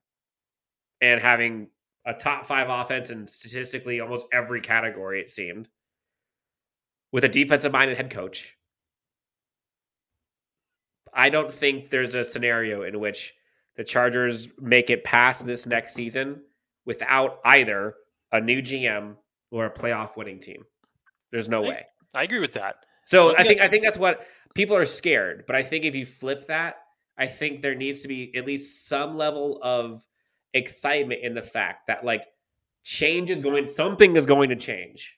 [1.01, 1.67] and having
[2.05, 5.67] a top five offense in statistically almost every category, it seemed,
[7.11, 8.55] with a defensive minded head coach.
[11.13, 13.33] I don't think there's a scenario in which
[13.75, 16.41] the Chargers make it past this next season
[16.85, 17.95] without either
[18.31, 19.15] a new GM
[19.51, 20.63] or a playoff winning team.
[21.31, 21.85] There's no I, way.
[22.15, 22.75] I agree with that.
[23.05, 25.43] So I think I think that's what people are scared.
[25.47, 26.75] But I think if you flip that,
[27.17, 30.03] I think there needs to be at least some level of
[30.53, 32.23] excitement in the fact that like
[32.83, 35.17] change is going something is going to change.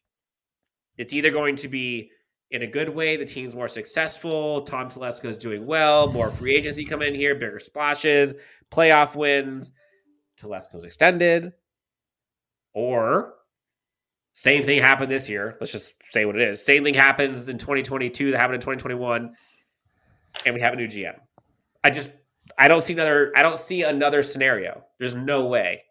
[0.97, 2.11] It's either going to be
[2.51, 6.53] in a good way, the team's more successful, Tom Telesco is doing well, more free
[6.53, 8.35] agency come in here, bigger splashes,
[8.71, 9.71] playoff wins,
[10.39, 11.53] Telesco's extended.
[12.75, 13.33] Or
[14.33, 15.55] same thing happened this year.
[15.59, 16.65] Let's just say what it is.
[16.65, 19.35] Same thing happens in 2022 that happened in 2021,
[20.45, 21.19] and we have a new GM.
[21.83, 22.11] I just
[22.57, 23.31] I don't see another.
[23.35, 24.83] I don't see another scenario.
[24.99, 25.83] There's no way.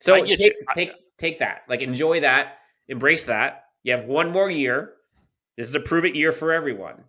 [0.00, 0.54] So take you.
[0.74, 1.62] take take that.
[1.68, 2.58] Like enjoy that.
[2.88, 3.64] Embrace that.
[3.82, 4.94] You have one more year.
[5.56, 7.04] This is a prove it year for everyone.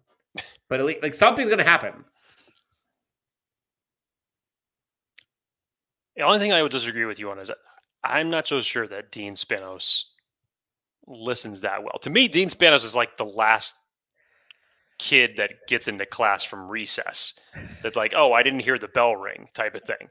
[0.68, 2.06] But at least, like something's going to happen.
[6.16, 7.50] The only thing I would disagree with you on is
[8.04, 10.04] I'm not so sure that Dean Spanos
[11.08, 11.98] listens that well.
[12.02, 13.76] To me, Dean Spanos is like the last
[15.00, 17.34] kid that gets into class from recess.
[17.82, 20.10] That's like, oh, I didn't hear the bell ring type of thing.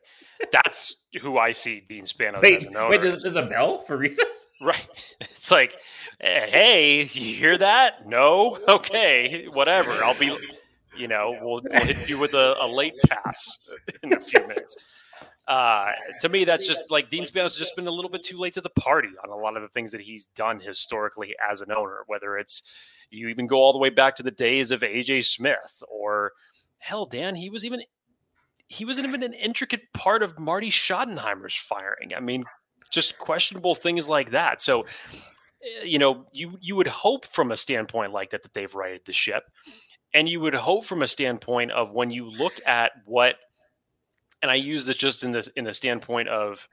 [0.51, 2.91] That's who I see Dean Spanos Wait, as an owner.
[2.91, 4.47] wait, there's, there's a bell for recess?
[4.61, 4.89] Right.
[5.21, 5.77] It's like,
[6.21, 8.09] eh, hey, you hear that?
[8.09, 8.59] No?
[8.67, 9.93] Okay, whatever.
[10.03, 10.37] I'll be,
[10.97, 13.71] you know, we'll, we'll hit you with a, a late pass
[14.03, 14.91] in a few minutes.
[15.49, 18.39] Uh, to me, that's just like Dean Spanos has just been a little bit too
[18.39, 21.63] late to the party on a lot of the things that he's done historically as
[21.63, 22.63] an owner, whether it's
[23.11, 26.33] you even go all the way back to the days of AJ Smith or
[26.79, 27.83] hell, Dan, he was even
[28.69, 32.13] he wasn't even an intricate part of Marty Schottenheimer's firing.
[32.15, 32.45] I mean,
[32.91, 34.61] just questionable things like that.
[34.61, 38.75] So, eh, you know, you you would hope from a standpoint like that that they've
[38.75, 39.45] righted the ship,
[40.13, 43.37] and you would hope from a standpoint of when you look at what,
[44.43, 46.69] and I use this just in this in the standpoint of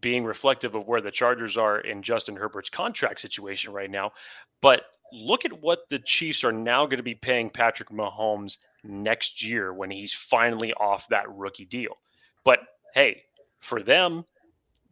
[0.00, 4.12] being reflective of where the Chargers are in Justin Herbert's contract situation right now,
[4.60, 9.42] but look at what the Chiefs are now going to be paying Patrick Mahomes next
[9.42, 11.96] year when he's finally off that rookie deal.
[12.44, 12.60] But
[12.94, 13.22] hey,
[13.60, 14.24] for them,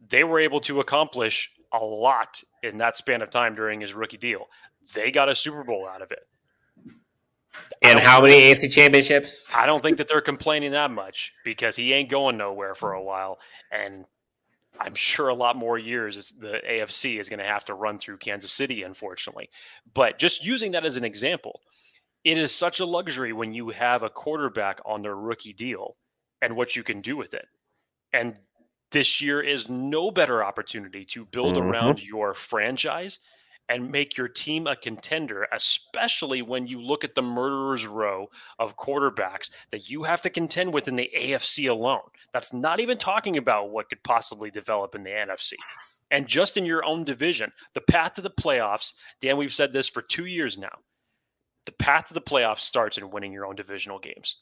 [0.09, 4.17] they were able to accomplish a lot in that span of time during his rookie
[4.17, 4.47] deal.
[4.93, 6.27] They got a Super Bowl out of it.
[7.81, 9.43] And how many AFC championships?
[9.55, 13.03] I don't think that they're complaining that much because he ain't going nowhere for a
[13.03, 13.39] while.
[13.71, 14.05] And
[14.79, 17.99] I'm sure a lot more years is the AFC is going to have to run
[17.99, 19.49] through Kansas City, unfortunately.
[19.93, 21.61] But just using that as an example,
[22.23, 25.95] it is such a luxury when you have a quarterback on their rookie deal
[26.41, 27.45] and what you can do with it.
[28.13, 28.37] And
[28.91, 31.61] this year is no better opportunity to build Mhm.
[31.61, 33.19] around your franchise
[33.69, 38.77] and make your team a contender, especially when you look at the murderer's row of
[38.77, 41.99] quarterbacks that you have to contend with in the AFC alone.
[42.33, 45.53] That's not even talking about what could possibly develop in the NFC.
[46.11, 49.87] And just in your own division, the path to the playoffs, Dan, we've said this
[49.89, 50.71] for two years now.
[51.65, 54.37] The path to the playoffs starts in winning your own divisional games.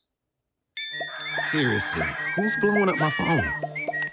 [1.39, 3.51] Seriously, who's blowing up my phone?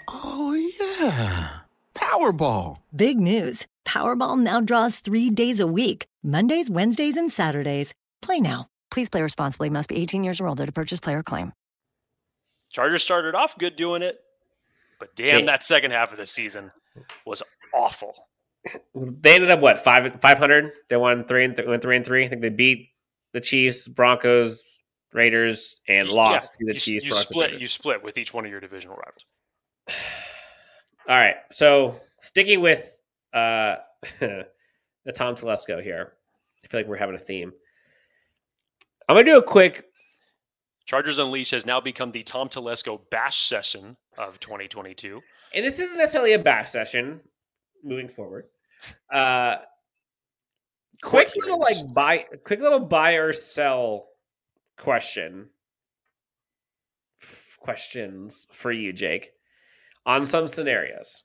[0.08, 1.58] Oh, yeah.
[1.94, 2.78] Powerball.
[2.96, 3.66] Big news.
[3.84, 7.92] Powerball now draws three days a week Mondays, Wednesdays, and Saturdays.
[8.20, 8.68] Play now.
[8.90, 9.70] Please play responsibly.
[9.70, 11.52] Must be 18 years or older to purchase player claim.
[12.70, 14.18] Chargers started off good doing it,
[15.00, 15.46] but damn, Hey.
[15.46, 16.70] that second half of the season
[17.26, 17.42] was
[17.74, 18.28] awful.
[18.94, 20.70] They ended up what five five hundred.
[20.88, 22.24] They won three and th- went three and three.
[22.24, 22.90] I think they beat
[23.32, 24.62] the Chiefs, Broncos,
[25.12, 27.04] Raiders, and lost Yeah, to the you, Chiefs.
[27.04, 27.46] You Broncos, split.
[27.48, 27.60] Raiders.
[27.62, 29.24] You split with each one of your divisional rivals.
[31.08, 31.34] All right.
[31.50, 32.91] So sticking with
[33.32, 33.76] uh
[34.20, 36.12] the Tom Telesco here.
[36.64, 37.52] I feel like we're having a theme.
[39.08, 39.84] I'm gonna do a quick
[40.86, 45.20] Chargers Unleashed has now become the Tom Telesco bash session of 2022.
[45.54, 47.20] and this isn't necessarily a bash session
[47.84, 48.46] moving forward.
[49.12, 49.56] Uh
[51.02, 54.06] quick little like buy quick little buy or sell
[54.78, 55.48] question
[57.62, 59.30] questions for you, Jake,
[60.04, 61.22] on some scenarios.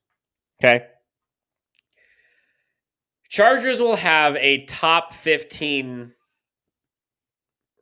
[0.64, 0.86] Okay.
[3.30, 6.14] Chargers will have a top 15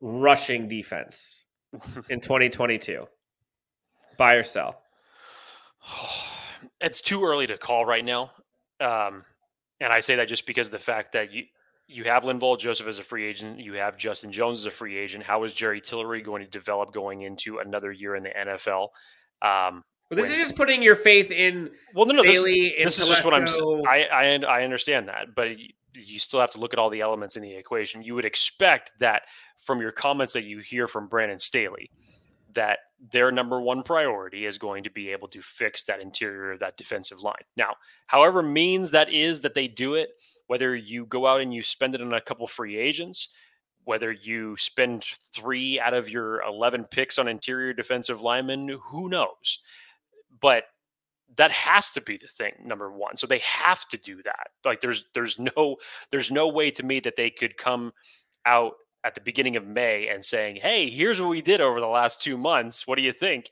[0.02, 1.44] rushing defense
[2.10, 3.06] in 2022.
[4.18, 4.82] Buy or sell?
[6.82, 8.32] it's too early to call right now.
[8.80, 9.24] Um,
[9.80, 11.44] and I say that just because of the fact that you
[11.88, 14.98] you have Linval Joseph as a free agent, you have Justin Jones as a free
[14.98, 15.24] agent.
[15.24, 18.88] How is Jerry Tillery going to develop going into another year in the NFL?
[19.48, 22.88] Um, But this is just putting your faith in well, no, no, this, Staley and
[22.88, 23.48] this is just what I'm.
[23.88, 25.58] I, I I understand that, but
[25.94, 28.04] you still have to look at all the elements in the equation.
[28.04, 29.24] You would expect that
[29.66, 31.90] from your comments that you hear from Brandon Staley,
[32.54, 32.80] that
[33.12, 36.78] their number one priority is going to be able to fix that interior of that
[36.78, 37.36] defensive line.
[37.58, 37.76] Now,
[38.08, 40.10] however means that is that they do it,
[40.48, 43.30] whether you go out and you spend it on a couple free agents,
[43.84, 49.60] whether you spend three out of your 11 picks on interior defensive linemen, who knows?
[50.42, 50.64] But
[51.38, 54.82] that has to be the thing number one so they have to do that like
[54.82, 55.76] there's there's no
[56.12, 57.92] there's no way to me that they could come
[58.46, 61.88] out at the beginning of may and saying hey here's what we did over the
[61.88, 63.50] last two months what do you think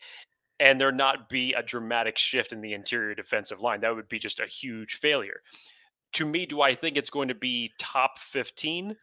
[0.59, 4.19] and there not be a dramatic shift in the interior defensive line that would be
[4.19, 5.41] just a huge failure
[6.13, 8.95] to me do i think it's going to be top 15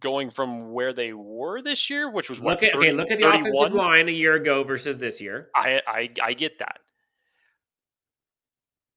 [0.00, 3.18] going from where they were this year which was what look at okay, look at
[3.18, 3.52] the 31?
[3.52, 5.48] offensive line a year ago versus this year.
[5.56, 6.78] I, I I get that.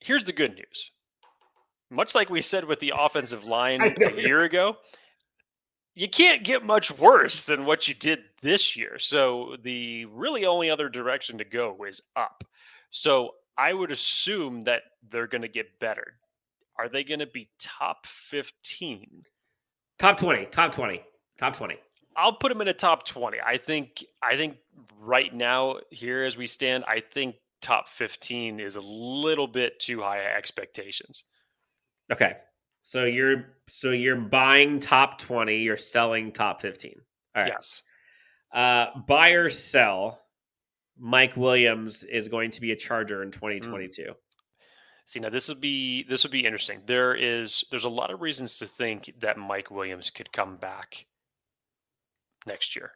[0.02, 0.92] Here's the good news.
[1.90, 4.78] Much like we said with the offensive line a year ago,
[5.94, 8.98] you can't get much worse than what you did this year.
[8.98, 12.44] So the really only other direction to go is up.
[12.90, 16.16] So I would assume that they're going to get better.
[16.80, 19.24] Are they going to be top 15?
[20.00, 21.02] Top 20, top 20,
[21.38, 21.76] top 20.
[22.16, 23.38] I'll put them in a top 20.
[23.46, 24.58] I think I think
[25.00, 30.02] right now here as we stand, I think top 15 is a little bit too
[30.02, 31.26] high expectations.
[32.12, 32.36] Okay.
[32.84, 36.96] So you're so you're buying top 20, you're selling top 15.
[37.36, 37.54] All right.
[37.56, 37.82] Yes.
[38.54, 40.20] Uh buy or sell.
[40.98, 44.14] Mike Williams is going to be a Charger in 2022.
[45.06, 46.82] See now this would be this would be interesting.
[46.86, 51.06] There is there's a lot of reasons to think that Mike Williams could come back
[52.46, 52.92] next year.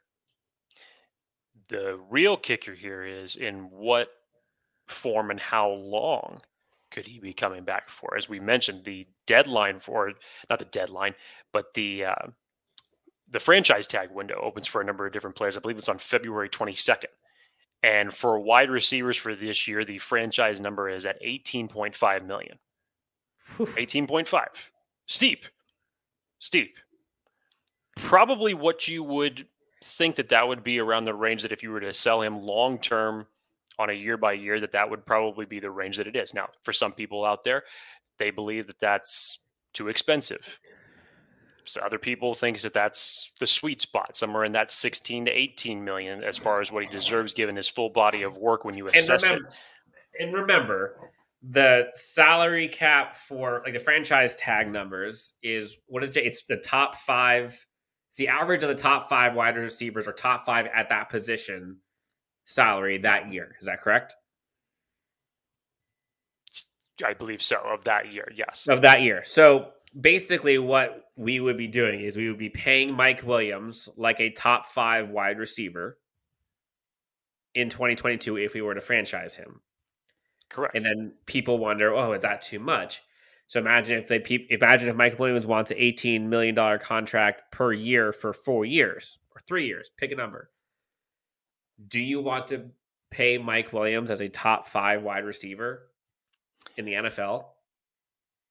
[1.70, 4.10] The real kicker here is in what
[4.88, 6.42] form and how long
[6.92, 8.16] could he be coming back for?
[8.18, 10.14] As we mentioned, the deadline for
[10.50, 11.16] not the deadline,
[11.52, 12.28] but the uh,
[13.32, 15.58] the franchise tag window opens for a number of different players.
[15.58, 17.06] I believe it's on February 22nd.
[17.84, 22.58] And for wide receivers for this year, the franchise number is at 18.5 million.
[23.58, 24.46] 18.5.
[25.06, 25.46] Steep.
[26.40, 26.78] Steep.
[27.98, 29.48] Probably what you would
[29.84, 32.42] think that that would be around the range that if you were to sell him
[32.42, 33.28] long term
[33.78, 36.34] on a year by year, that that would probably be the range that it is.
[36.34, 37.64] Now, for some people out there,
[38.20, 39.40] they believe that that's
[39.74, 40.60] too expensive.
[41.66, 45.84] So other people think that that's the sweet spot, somewhere in that 16 to 18
[45.84, 48.88] million, as far as what he deserves, given his full body of work when you
[48.88, 50.24] assess and remember, it.
[50.24, 51.12] And remember,
[51.42, 56.26] the salary cap for like the franchise tag numbers is what is it?
[56.26, 57.66] It's the top five.
[58.10, 61.78] It's the average of the top five wide receivers or top five at that position
[62.46, 63.56] salary that year.
[63.60, 64.16] Is that correct?
[67.06, 67.58] I believe so.
[67.58, 68.66] Of that year, yes.
[68.70, 69.24] Of that year.
[69.26, 74.20] So basically, what we would be doing is we would be paying Mike Williams like
[74.20, 75.98] a top five wide receiver
[77.54, 79.62] in 2022 if we were to franchise him.
[80.50, 80.76] Correct.
[80.76, 83.02] And then people wonder, oh, is that too much?
[83.48, 87.74] So imagine if they imagine if Mike Williams wants an 18 million dollar contract per
[87.74, 90.50] year for four years or three years, pick a number.
[91.88, 92.70] Do you want to
[93.12, 95.88] pay Mike Williams as a top five wide receiver
[96.78, 97.46] in the NFL?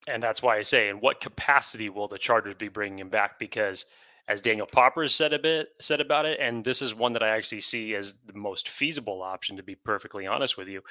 [0.06, 3.38] And that's why I say, in what capacity will the Chargers be bringing him back?
[3.38, 3.86] Because
[4.28, 7.28] as Daniel Popper said a bit said about it, and this is one that I
[7.28, 10.82] actually see as the most feasible option, to be perfectly honest with you,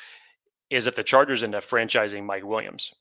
[0.70, 2.94] is that the Chargers end up franchising Mike Williams,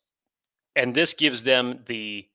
[0.74, 2.26] and this gives them the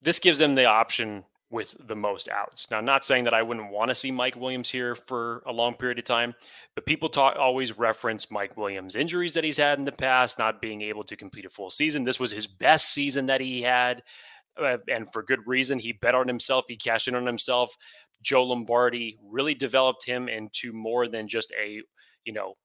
[0.00, 2.66] this gives them the option with the most outs.
[2.70, 5.52] Now, I'm not saying that I wouldn't want to see Mike Williams here for a
[5.52, 6.34] long period of time,
[6.74, 10.60] but people talk always reference Mike Williams' injuries that he's had in the past, not
[10.60, 12.04] being able to complete a full season.
[12.04, 14.02] This was his best season that he had,
[14.60, 15.78] uh, and for good reason.
[15.78, 17.74] He bet on himself, he cashed in on himself.
[18.20, 21.80] Joe Lombardi really developed him into more than just a,
[22.24, 22.56] you know,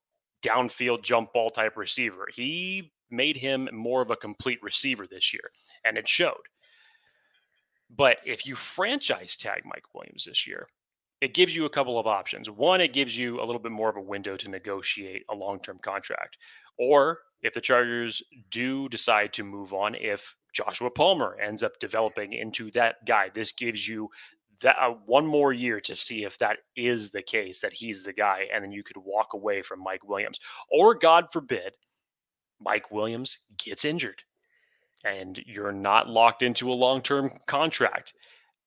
[0.43, 2.27] downfield jump ball type receiver.
[2.33, 5.51] He made him more of a complete receiver this year,
[5.85, 6.41] and it showed.
[7.95, 10.67] But if you franchise tag Mike Williams this year,
[11.21, 12.49] it gives you a couple of options.
[12.49, 15.59] One, it gives you a little bit more of a window to negotiate a long
[15.59, 16.37] term contract.
[16.77, 22.33] Or if the Chargers do decide to move on, if Joshua Palmer ends up developing
[22.33, 24.09] into that guy, this gives you
[24.61, 28.13] that uh, one more year to see if that is the case, that he's the
[28.13, 30.39] guy, and then you could walk away from Mike Williams.
[30.71, 31.73] Or God forbid,
[32.59, 34.23] Mike Williams gets injured
[35.03, 38.13] and you're not locked into a long term contract.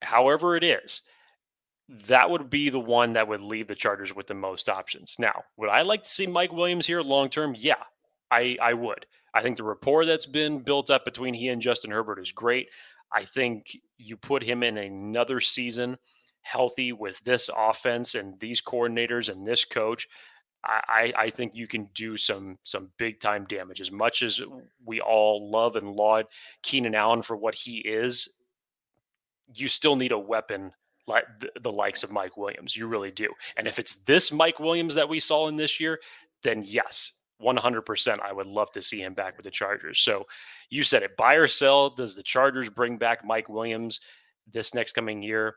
[0.02, 1.02] However, it is,
[2.06, 5.16] that would be the one that would leave the Chargers with the most options.
[5.18, 7.54] Now, would I like to see Mike Williams here long term?
[7.56, 7.82] Yeah,
[8.30, 9.06] I, I would.
[9.34, 12.68] I think the rapport that's been built up between he and Justin Herbert is great.
[13.12, 15.98] I think you put him in another season
[16.42, 20.08] healthy with this offense and these coordinators and this coach.
[20.64, 23.80] I, I think you can do some some big time damage.
[23.80, 24.40] As much as
[24.84, 26.26] we all love and laud
[26.62, 28.28] Keenan Allen for what he is,
[29.54, 30.72] you still need a weapon
[31.06, 32.76] like the, the likes of Mike Williams.
[32.76, 33.28] You really do.
[33.56, 36.00] And if it's this Mike Williams that we saw in this year,
[36.42, 38.20] then yes, 100%.
[38.20, 40.00] I would love to see him back with the Chargers.
[40.00, 40.26] So
[40.68, 41.90] you said it buy or sell.
[41.90, 44.00] Does the Chargers bring back Mike Williams
[44.52, 45.54] this next coming year?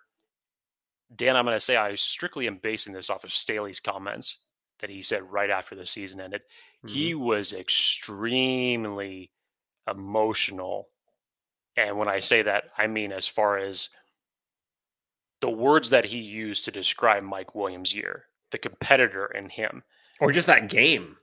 [1.15, 4.37] Dan, I'm going to say I strictly am basing this off of Staley's comments
[4.79, 6.41] that he said right after the season ended.
[6.85, 6.95] Mm-hmm.
[6.95, 9.31] He was extremely
[9.89, 10.89] emotional.
[11.75, 13.89] And when I say that, I mean as far as
[15.41, 19.83] the words that he used to describe Mike Williams' year, the competitor in him.
[20.19, 21.15] Or just that game.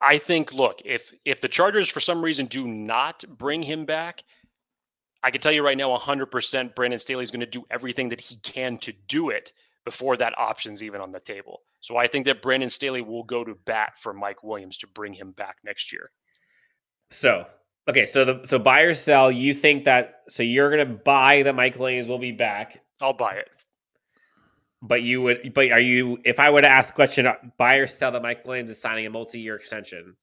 [0.00, 4.24] I think, look, if if the Chargers for some reason do not bring him back,
[5.22, 8.20] I can tell you right now 100% Brandon Staley is going to do everything that
[8.20, 9.52] he can to do it
[9.84, 11.60] before that option's even on the table.
[11.80, 15.14] So I think that Brandon Staley will go to bat for Mike Williams to bring
[15.14, 16.10] him back next year.
[17.10, 17.46] So
[17.88, 21.54] okay, so the so buy or sell, you think that so you're gonna buy that
[21.54, 22.82] Mike Williams will be back.
[23.00, 23.48] I'll buy it.
[24.82, 26.18] But you would, but are you?
[26.24, 28.80] If I were to ask the question, uh, buy or sell that Mike Williams is
[28.80, 30.16] signing a multi-year extension,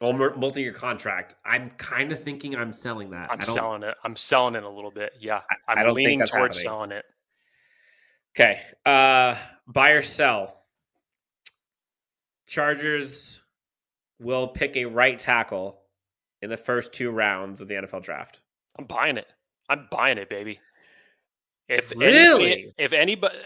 [0.00, 3.30] or mul- multi-year contract, I'm kind of thinking I'm selling that.
[3.30, 3.94] I'm selling it.
[4.04, 5.14] I'm selling it a little bit.
[5.18, 6.62] Yeah, I I'm don't leaning towards happening.
[6.62, 7.04] selling it.
[8.38, 8.60] Okay.
[8.84, 10.62] Uh buy or sell.
[12.46, 13.40] Chargers
[14.20, 15.80] will pick a right tackle
[16.42, 18.40] in the first two rounds of the NFL draft.
[18.78, 19.26] I'm buying it.
[19.68, 20.60] I'm buying it, baby.
[21.68, 22.52] If Really?
[22.52, 23.36] any, if anybody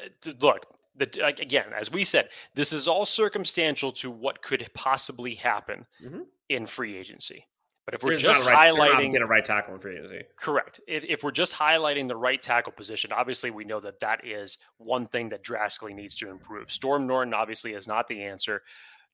[0.40, 0.66] look,
[0.96, 5.86] the, like, again, as we said, this is all circumstantial to what could possibly happen
[6.04, 6.26] Mhm.
[6.50, 7.46] in free agency.
[7.90, 10.22] But if we're There's just right, highlighting getting a right tackle in free agency.
[10.36, 10.80] Correct.
[10.86, 14.58] If, if we're just highlighting the right tackle position, obviously we know that that is
[14.76, 16.70] one thing that drastically needs to improve.
[16.70, 18.62] Storm Norton obviously is not the answer.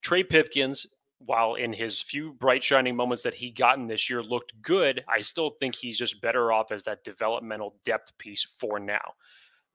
[0.03, 0.87] Trey Pipkins,
[1.21, 5.23] while in his few bright shining moments that he gotten this year looked good, I
[5.23, 9.15] still think he's just better off as that developmental depth piece for now.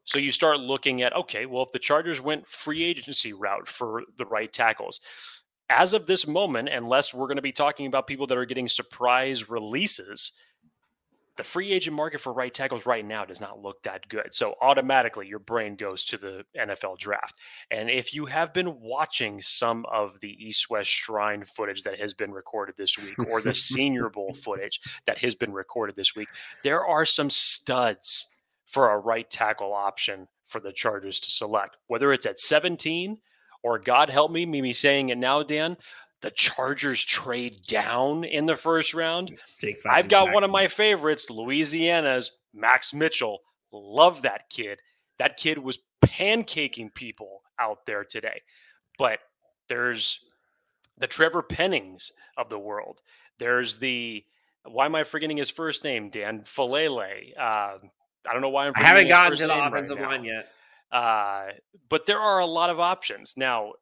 [0.03, 4.03] So you start looking at okay, well if the Chargers went free agency route for
[4.17, 4.99] the right tackles,
[5.71, 8.67] as of this moment, unless we're going to be talking about people that are getting
[8.67, 10.33] surprise releases,
[11.37, 14.27] the free agent market for right tackles right now does not look that good.
[14.31, 17.35] So automatically your brain goes to the NFL draft.
[17.71, 22.13] And if you have been watching some of the East West Shrine footage that has
[22.13, 26.27] been recorded this week or the Senior Bowl footage that has been recorded this week,
[26.63, 28.27] there are some studs
[28.65, 33.17] for a right tackle option for the Chargers to select, whether it's at 17
[33.63, 35.77] or God help me, Mimi saying it now, Dan,
[36.21, 39.37] the Chargers trade down in the first round.
[39.89, 43.39] I've got one of my favorites, Louisiana's Max Mitchell.
[43.71, 44.79] Love that kid.
[45.19, 48.41] That kid was pancaking people out there today.
[48.97, 49.19] But
[49.69, 50.19] there's
[50.97, 53.01] the Trevor Pennings of the world.
[53.39, 54.23] There's the
[54.65, 56.09] why am I forgetting his first name?
[56.09, 57.37] Dan Faalele.
[57.37, 57.77] Uh,
[58.27, 58.73] I don't know why I'm.
[58.75, 60.09] I haven't gotten to the right offensive now.
[60.09, 60.49] line yet.
[60.91, 61.51] Uh,
[61.89, 63.73] but there are a lot of options now.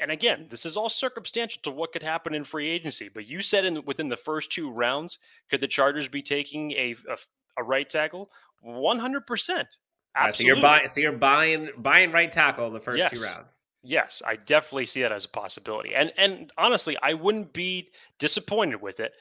[0.00, 3.08] And again, this is all circumstantial to what could happen in free agency.
[3.08, 5.18] But you said in within the first two rounds,
[5.50, 7.16] could the Chargers be taking a a,
[7.58, 8.30] a right tackle?
[8.60, 9.68] One hundred percent.
[10.16, 13.64] Right, so you're buying so you're buying buying right tackle in the first two rounds.
[13.82, 15.94] Yes, I definitely see that as a possibility.
[15.94, 19.12] And and honestly, I wouldn't be disappointed with it.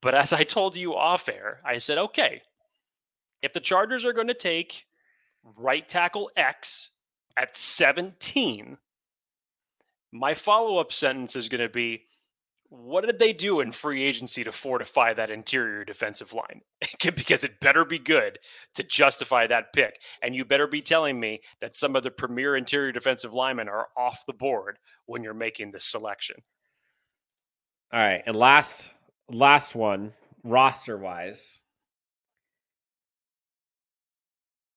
[0.00, 2.40] But as I told you off air, I said, okay,
[3.42, 4.86] if the Chargers are going to take
[5.56, 6.90] right tackle X
[7.36, 8.76] at 17,
[10.12, 12.02] my follow-up sentence is going to be
[12.72, 16.62] what did they do in free agency to fortify that interior defensive line?
[17.04, 18.38] because it better be good
[18.74, 19.98] to justify that pick.
[20.22, 23.88] And you better be telling me that some of the premier interior defensive linemen are
[23.94, 26.36] off the board when you're making this selection.
[27.92, 28.90] All right, and last
[29.28, 31.60] last one roster wise,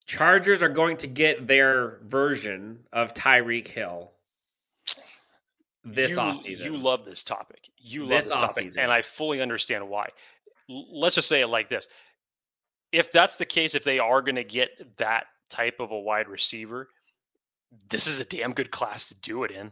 [0.06, 4.12] Chargers are going to get their version of Tyreek Hill
[5.84, 6.64] this you, offseason.
[6.66, 7.70] You love this topic.
[7.78, 8.66] You love This this, topic.
[8.68, 8.78] offseason.
[8.80, 10.10] And I fully understand why.
[10.70, 11.88] L- Let's just say it like this.
[12.92, 16.28] If that's the case, if they are going to get that type of a wide
[16.28, 16.90] receiver,
[17.90, 19.72] this is a damn good class to do it in.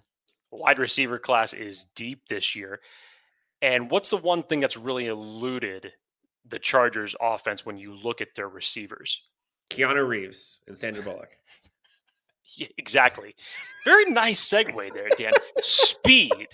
[0.52, 2.80] Wide receiver class is deep this year.
[3.62, 5.94] And what's the one thing that's really eluded
[6.48, 9.22] the Chargers offense when you look at their receivers?
[9.70, 11.30] Keanu Reeves and Sandra Bullock.
[12.56, 13.34] Yeah, exactly.
[13.84, 15.32] Very nice segue there, Dan.
[15.64, 16.48] Speed.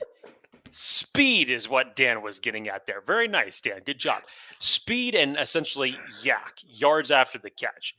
[0.72, 3.02] Speed is what Dan was getting at there.
[3.06, 3.82] Very nice, Dan.
[3.86, 4.22] Good job.
[4.60, 7.96] Speed and essentially YAC, yards after the catch.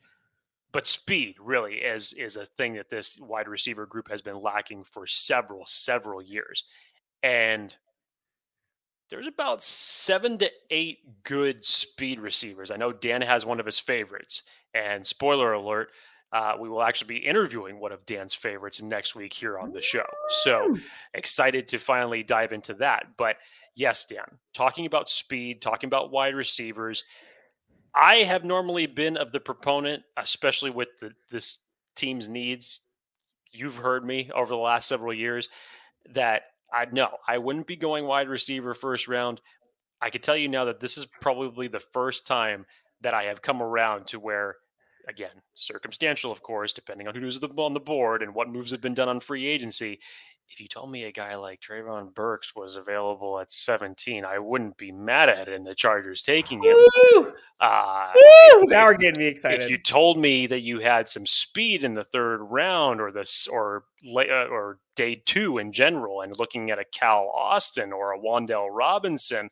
[0.72, 4.84] But speed really is is a thing that this wide receiver group has been lacking
[4.84, 6.64] for several, several years.
[7.22, 7.74] And
[9.10, 12.70] there's about seven to eight good speed receivers.
[12.70, 14.42] I know Dan has one of his favorites.
[14.72, 15.88] And spoiler alert,
[16.32, 19.82] uh, we will actually be interviewing one of Dan's favorites next week here on the
[19.82, 20.06] show.
[20.42, 20.78] So
[21.12, 23.06] excited to finally dive into that.
[23.16, 23.36] But
[23.74, 27.02] yes, Dan, talking about speed, talking about wide receivers,
[27.94, 31.58] I have normally been of the proponent, especially with the, this
[31.96, 32.80] team's needs.
[33.50, 35.48] You've heard me over the last several years
[36.10, 36.42] that
[36.72, 39.40] I know I wouldn't be going wide receiver first round.
[40.00, 42.66] I could tell you now that this is probably the first time
[43.02, 44.56] that I have come around to where,
[45.08, 48.94] again, circumstantial, of course, depending on who's on the board and what moves have been
[48.94, 50.00] done on free agency.
[50.52, 54.76] If you told me a guy like Treylon Burks was available at 17, I wouldn't
[54.76, 56.74] be mad at it in the Chargers taking him.
[56.74, 57.32] Woo!
[57.60, 58.64] Uh, Woo!
[58.64, 59.62] Now we're getting me excited.
[59.62, 63.46] if you told me that you had some speed in the third round or this
[63.46, 63.84] or
[64.16, 68.68] uh, or day two in general and looking at a Cal Austin or a Wan'Dale
[68.72, 69.50] Robinson,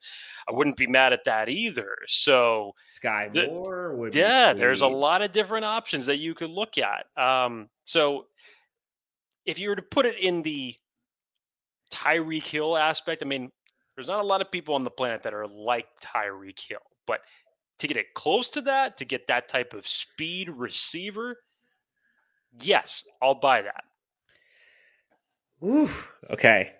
[0.48, 1.96] I wouldn't be mad at that either.
[2.08, 6.34] So Skyy the- Moore would be yeah, there's a lot of different options that you
[6.34, 7.06] could look at.
[7.16, 8.26] Um, so
[9.46, 10.74] if you were to put it in the
[11.90, 13.50] Tyreek Hill aspect, I mean,
[13.94, 17.20] there's not a lot of people on the planet that are like Tyreek Hill, but
[17.80, 21.36] to get it close to that, to get that type of speed receiver,
[22.60, 23.84] yes, I'll buy that.
[25.64, 25.90] Ooh,
[26.30, 26.72] okay.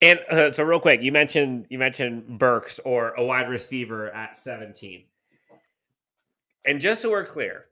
[0.00, 4.36] And uh, so, real quick, you mentioned you mentioned Burks or a wide receiver at
[4.36, 5.04] 17.
[6.66, 7.66] And just so we're clear,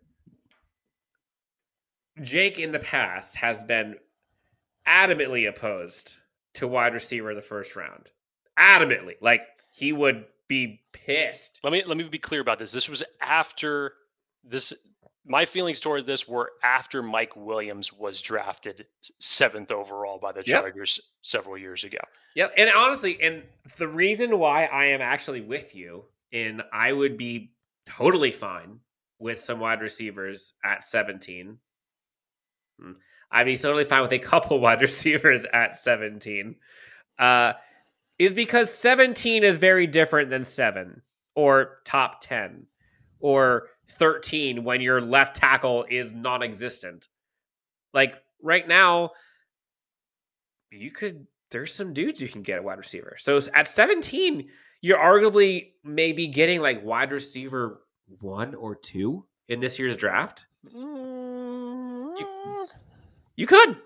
[2.21, 3.97] Jake in the past has been
[4.87, 6.17] adamantly opposed
[6.55, 8.11] to wide receiver in the first round.
[8.59, 9.43] Adamantly, like
[9.73, 11.61] he would be pissed.
[11.65, 12.73] Let me let me be clear about this.
[12.73, 13.95] This was after
[14.45, 14.73] this.
[15.25, 18.87] My feelings towards this were after Mike Williams was drafted
[19.21, 20.63] seventh overall by the Yep.
[20.63, 21.99] Chargers several years ago.
[22.35, 22.55] Yep.
[22.57, 23.45] And honestly, and
[23.79, 27.53] the reason why I am actually with you and I would be
[27.87, 28.81] totally fine
[29.21, 31.59] with some wide receivers at 17.
[32.81, 32.93] Hmm,
[33.33, 33.39] Hmm.
[33.39, 36.57] I'd be totally fine with a couple wide receivers at 17.
[37.19, 37.53] Uh,
[38.19, 41.03] is because 17 is very different than 7
[41.35, 42.67] or top 10
[43.21, 47.09] or 13 when your left tackle is non existent.
[47.93, 49.11] Like right now,
[50.71, 53.17] you could there's some dudes you can get at wide receiver.
[53.19, 54.49] So at 17,
[54.81, 57.83] you're arguably maybe getting like wide receiver
[58.21, 60.47] one or two in this year's draft.
[62.19, 62.69] You
[63.47, 63.77] could.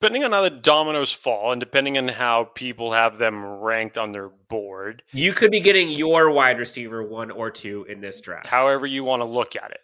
[0.00, 4.12] Depending on how the dominoes fall and depending on how people have them ranked on
[4.12, 8.46] their board, You could be getting your wide receiver one or two in this draft.
[8.46, 9.80] however you want to look at it.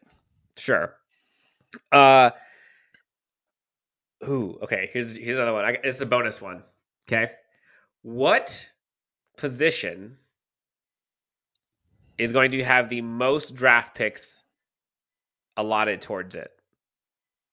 [0.57, 0.94] Sure.
[1.90, 2.30] Uh
[4.28, 4.90] Ooh, okay.
[4.92, 5.64] Here's here's another one.
[5.64, 6.62] I, it's a bonus one.
[7.09, 7.32] Okay.
[8.03, 8.66] What
[9.36, 10.18] position
[12.18, 14.42] is going to have the most draft picks
[15.57, 16.50] allotted towards it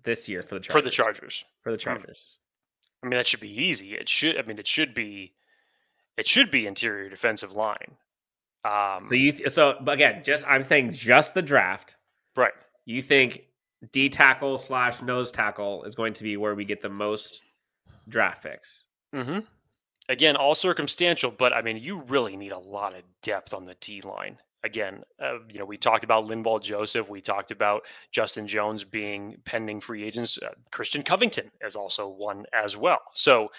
[0.03, 0.73] this year for the Chargers?
[0.73, 1.45] For the Chargers.
[1.63, 2.39] For the Chargers.
[3.03, 3.93] I mean, that should be easy.
[3.95, 4.37] It should.
[4.37, 5.33] I mean, it should be.
[6.17, 7.95] It should be interior defensive line.
[8.65, 11.95] Um, So you so again, just I'm saying just the draft.
[12.35, 12.51] right.
[12.85, 13.43] You think
[13.93, 17.41] D tackle slash nose tackle is going to be where we get the most
[18.09, 18.83] draft picks?
[19.15, 19.39] Mm-hmm.
[20.09, 23.75] Again, all circumstantial, but I mean, you really need a lot of depth on the
[23.75, 24.37] T line.
[24.63, 27.07] Again, uh, you know, we talked about Linval Joseph.
[27.07, 30.37] We talked about Justin Jones being pending free agents.
[30.37, 32.99] Uh, Christian Covington is also one as well.
[33.13, 33.49] So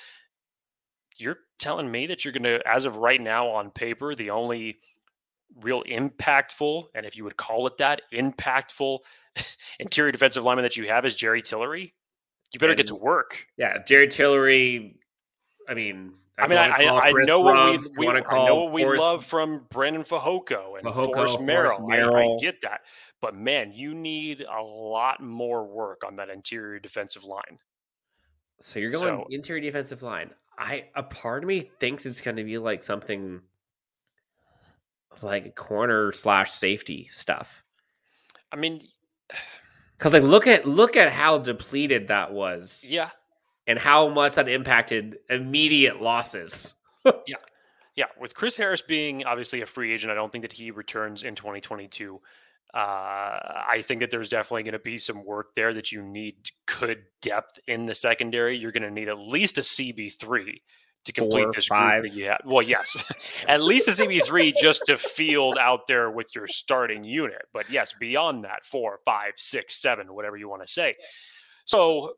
[1.16, 4.78] you're telling me that you're going to, as of right now on paper, the only
[5.62, 8.98] real impactful, and if you would call it that, impactful
[9.78, 11.94] interior defensive lineman that you have is Jerry Tillery?
[12.52, 13.46] You better get to work.
[13.56, 14.96] Yeah, Jerry Tillery.
[15.68, 19.00] I mean, I mean, I, I, know what we, we I know what we Forrest-
[19.00, 22.16] love from Brandon Fehoko and Fehoko, Forrest Forrest Merrill.
[22.16, 22.80] I, I get that,
[23.20, 27.58] but man, you need a lot more work on that interior defensive line.
[28.60, 30.30] So you're going So- interior defensive line.
[30.58, 33.40] I a part of me thinks it's going to be like something
[35.22, 37.62] like corner slash safety stuff.
[38.52, 38.82] I mean,
[39.98, 43.10] Because like look at look at how depleted that was, yeah,
[43.66, 46.74] and how much that impacted immediate losses.
[47.04, 47.36] yeah.
[47.96, 48.06] Yeah.
[48.18, 51.34] With Chris Harris being obviously a free agent, I don't think that he returns in
[51.34, 52.20] 2022.
[52.72, 56.36] Uh, I think that there's definitely going to be some work there that you need
[56.66, 58.56] good depth in the secondary.
[58.56, 60.60] You're going to need at least a CB3
[61.04, 62.02] to complete Four, this five.
[62.02, 62.40] group have.
[62.44, 62.96] Well, yes,
[63.48, 67.42] at least a CB3 just to field out there with your starting unit.
[67.52, 70.94] But yes, beyond that, four, five, six, seven, whatever you want to say.
[71.64, 72.14] So,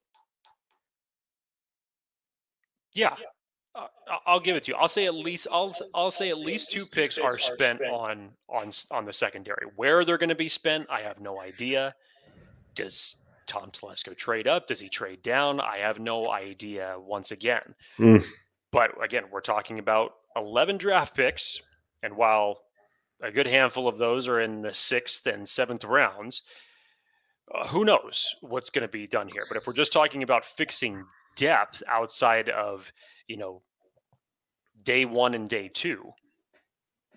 [2.95, 3.15] yeah,
[3.75, 3.87] uh,
[4.27, 4.77] I'll give it to you.
[4.77, 8.71] I'll say at least I'll I'll say at least two picks are spent on on
[8.91, 9.67] on the secondary.
[9.77, 11.95] Where they're going to be spent, I have no idea.
[12.75, 13.17] Does
[13.47, 14.67] Tom Telesco trade up?
[14.67, 15.61] Does he trade down?
[15.61, 16.97] I have no idea.
[16.99, 18.25] Once again, Mm.
[18.71, 21.61] but again, we're talking about eleven draft picks,
[22.03, 22.63] and while
[23.23, 26.43] a good handful of those are in the sixth and seventh rounds,
[27.55, 29.45] uh, who knows what's going to be done here?
[29.49, 31.05] But if we're just talking about fixing
[31.37, 32.93] depth outside of
[33.27, 33.63] you know
[34.83, 36.13] day one and day two,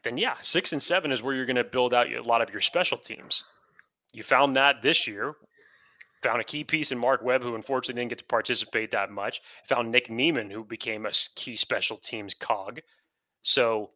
[0.03, 2.51] then yeah, six and seven is where you're going to build out a lot of
[2.51, 3.43] your special teams.
[4.13, 5.35] You found that this year.
[6.23, 9.41] Found a key piece in Mark Webb, who unfortunately didn't get to participate that much.
[9.67, 12.79] Found Nick Niemann, who became a key special teams cog.
[13.43, 13.91] So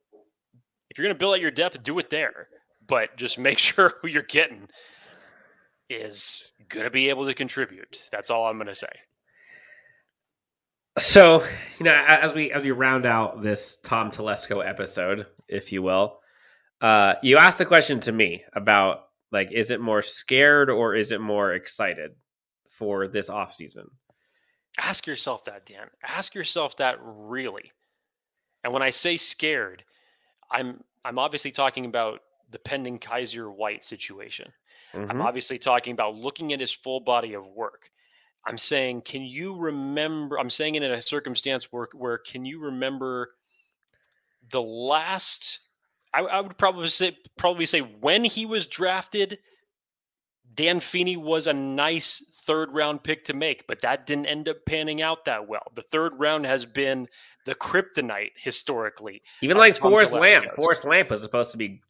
[0.89, 2.49] if you're going to build out your depth, do it there.
[2.88, 4.67] But just make sure who you're getting
[5.89, 7.97] is going to be able to contribute.
[8.11, 8.88] That's all I'm going to say.
[11.00, 11.43] So,
[11.80, 16.20] you know, as we as we round out this Tom Telesco episode, if you will,
[16.82, 21.12] uh, you asked the question to me about like, is it more scared or is
[21.12, 22.12] it more excited
[22.70, 23.89] for this off season?
[24.78, 25.88] Ask yourself that, Dan.
[26.04, 27.72] Ask yourself that really.
[28.64, 29.84] And when I say scared,
[30.52, 32.22] I'm I'm obviously talking about
[32.52, 34.52] the pending Kyzir White situation.
[34.93, 35.12] Mm-hmm.
[35.12, 37.89] I'm obviously talking about looking at his full body of work.
[38.50, 40.39] I'm saying, can you remember?
[40.39, 43.36] I'm saying it in a circumstance where, where can you remember
[44.50, 45.60] the last?
[46.14, 49.38] I, I would probably say probably say when he was drafted,
[50.56, 54.58] Dan Feeney was a nice third round pick to make, but that didn't end up
[54.66, 55.72] panning out that well.
[55.76, 57.08] The third round has been
[57.45, 59.22] the kryptonite historically.
[59.43, 60.45] Even like Forrest Lamp.
[60.56, 61.82] Forrest Lamp was supposed to be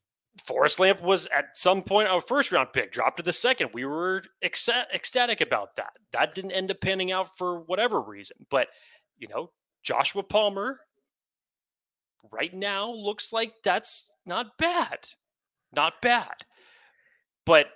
[0.45, 3.69] Forrest Lamp was at some point a first round pick, dropped to the second.
[3.73, 5.93] We were ecstatic about that.
[6.13, 8.37] That didn't end up panning out for whatever reason.
[8.49, 8.67] But,
[9.17, 9.51] you know,
[9.83, 10.79] Joshua Palmer
[12.31, 14.99] right now looks like that's not bad.
[15.73, 16.45] Not bad.
[17.45, 17.67] But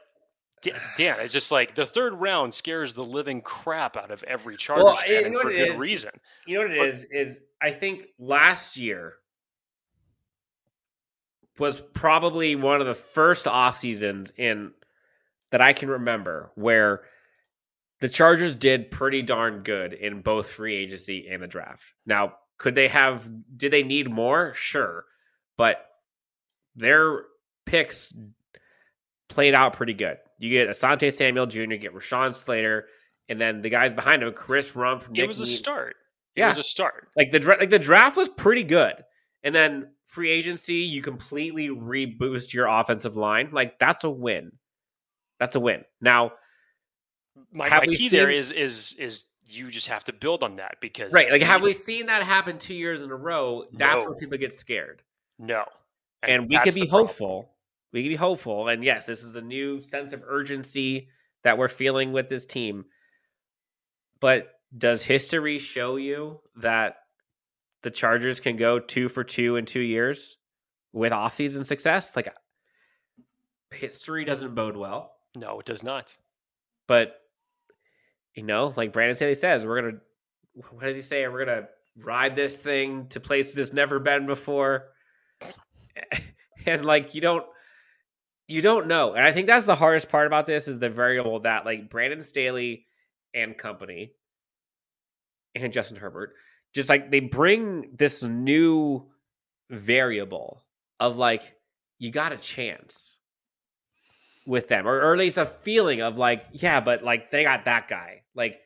[0.98, 4.86] Dan, it's just like the third round scares the living crap out of every Chargers
[4.86, 6.12] well, fan, for good is, reason.
[6.48, 7.06] You know what it but, is?
[7.12, 9.16] Is I think last year
[11.60, 14.72] was probably one of the first off seasons in
[15.52, 17.02] that I can remember where
[18.00, 21.84] the Chargers did pretty darn good in both free agency and the draft.
[22.06, 24.54] Now, could they have did they need more?
[24.56, 25.06] Sure.
[25.58, 25.86] But
[26.76, 27.22] their
[27.66, 28.14] picks
[29.30, 30.18] played out pretty good.
[30.40, 32.88] You get Asante Samuel Jr., you get Rashawn Slater,
[33.30, 35.10] and then the guys behind him, Chris Rumph.
[35.10, 35.96] Nick it was a start.
[36.36, 36.50] It yeah.
[36.50, 37.10] was a start.
[37.16, 38.96] Like the like the draft was pretty good.
[39.44, 43.50] And then free agency, you completely reboost your offensive line.
[43.52, 44.52] Like that's a win.
[45.40, 45.84] That's a win.
[46.00, 46.34] Now,
[47.52, 50.76] my, my key seen, there is is is you just have to build on that
[50.80, 51.32] because right.
[51.32, 53.66] Like, have we seen that happen two years in a row?
[53.74, 54.12] That's no.
[54.12, 55.02] where people get scared.
[55.40, 55.66] No,
[56.22, 57.50] and, and we could be hopeful.
[57.92, 61.10] We could be hopeful, and yes, this is a new sense of urgency
[61.44, 62.86] that we're feeling with this team.
[64.20, 66.96] But does history show you that
[67.84, 70.38] the Chargers can go two for two in two years
[70.92, 72.16] with offseason success.
[72.16, 72.34] Like
[73.72, 75.14] history doesn't bode well.
[75.36, 76.18] No, it does not.
[76.88, 77.16] But
[78.36, 79.98] you know, like Brandon Staley says, we're gonna
[80.72, 81.28] what does he say?
[81.28, 81.68] We're gonna
[81.98, 84.86] ride this thing to places it's never been before.
[86.66, 87.46] and like you don't
[88.48, 89.14] you don't know.
[89.14, 92.22] And I think that's the hardest part about this is the variable that like Brandon
[92.22, 92.86] Staley
[93.34, 94.14] and company
[95.56, 96.34] and Justin Herbert
[96.74, 99.06] just like they bring this new
[99.70, 100.64] variable
[101.00, 101.56] of like
[102.00, 103.18] you got a chance
[104.46, 107.66] with them or, or at least a feeling of like yeah but like they got
[107.66, 108.22] that guy.
[108.36, 108.60] Like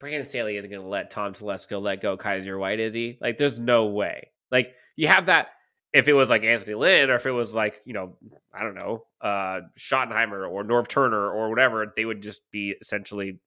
[0.00, 3.18] brandon staley isn't going to let tom telesco let go Kyzir white is he?
[3.20, 4.28] Like there's no way.
[4.50, 5.48] Like you have that
[5.92, 8.16] if it was like anthony lynn or if it was like you know
[8.52, 13.38] i don't know uh schottenheimer or norv turner or whatever they would just be essentially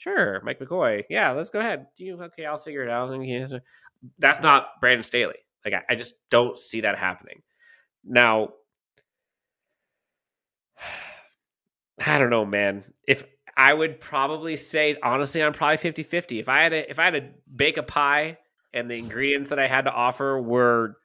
[0.00, 1.04] Sure, Mike McCoy.
[1.10, 1.88] Yeah, let's go ahead.
[1.98, 2.46] Do you okay?
[2.46, 3.10] I'll figure it out.
[4.18, 5.34] That's not Brandon Staley.
[5.62, 7.42] Like I, I just don't see that happening.
[8.02, 8.48] Now,
[12.06, 12.84] I don't know, man.
[13.06, 13.24] If
[13.54, 16.40] I would probably say honestly, I'm probably 50-50.
[16.40, 18.38] If I had to if I had to bake a pie
[18.72, 20.96] and the ingredients that I had to offer were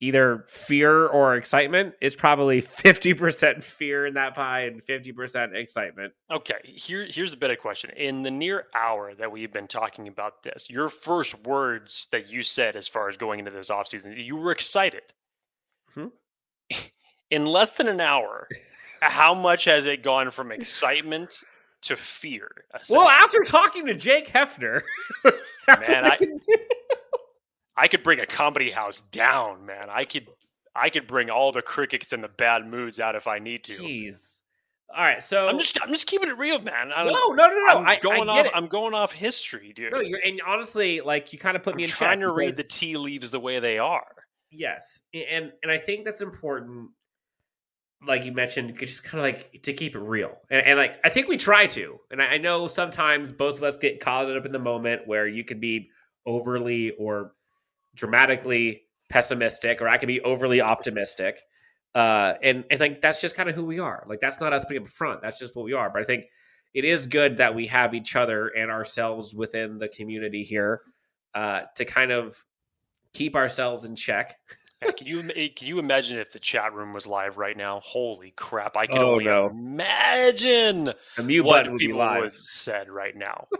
[0.00, 6.12] either fear or excitement, it's probably 50% fear in that pie and 50% excitement.
[6.30, 7.90] Okay, here here's a better question.
[7.96, 12.42] In the near hour that we've been talking about this, your first words that you
[12.42, 15.02] said as far as going into this offseason, you were excited.
[15.94, 16.06] Hmm?
[17.30, 18.46] In less than an hour,
[19.00, 21.40] how much has it gone from excitement
[21.82, 22.50] to fear?
[22.90, 24.82] Well, after talking to Jake Hefner,
[25.24, 26.18] man, I,
[27.76, 29.88] I could bring a comedy house down, man.
[29.90, 30.28] I could
[30.74, 33.76] I could bring all the crickets and the bad moods out if I need to.
[33.76, 34.40] Jeez.
[34.94, 36.92] All right, so I'm just I'm just keeping it real, man.
[36.94, 37.78] I no, no, no, no.
[37.78, 38.46] I'm going I off.
[38.46, 38.52] It.
[38.54, 39.92] I'm going off history, dude.
[39.92, 42.56] No, you're and honestly, like you kind of put I'm me in trying to read
[42.56, 44.06] the tea leaves the way they are.
[44.50, 46.90] Yes, and and I think that's important.
[48.06, 51.08] Like you mentioned, just kind of like to keep it real, and, and like I
[51.08, 54.46] think we try to, and I, I know sometimes both of us get caught up
[54.46, 55.88] in the moment where you could be
[56.24, 57.32] overly or
[57.94, 61.38] dramatically pessimistic or I can be overly optimistic.
[61.94, 64.04] Uh, and and like that's just kind of who we are.
[64.08, 65.22] Like that's not us putting up front.
[65.22, 65.90] That's just what we are.
[65.90, 66.24] But I think
[66.72, 70.82] it is good that we have each other and ourselves within the community here
[71.34, 72.44] uh, to kind of
[73.12, 74.36] keep ourselves in check.
[74.98, 75.22] Can you
[75.56, 77.80] can you imagine if the chat room was live right now?
[77.84, 78.76] Holy crap!
[78.76, 79.46] I can Oh, only no.
[79.48, 82.22] imagine The mute what button would be people would live.
[82.24, 83.46] have said right now.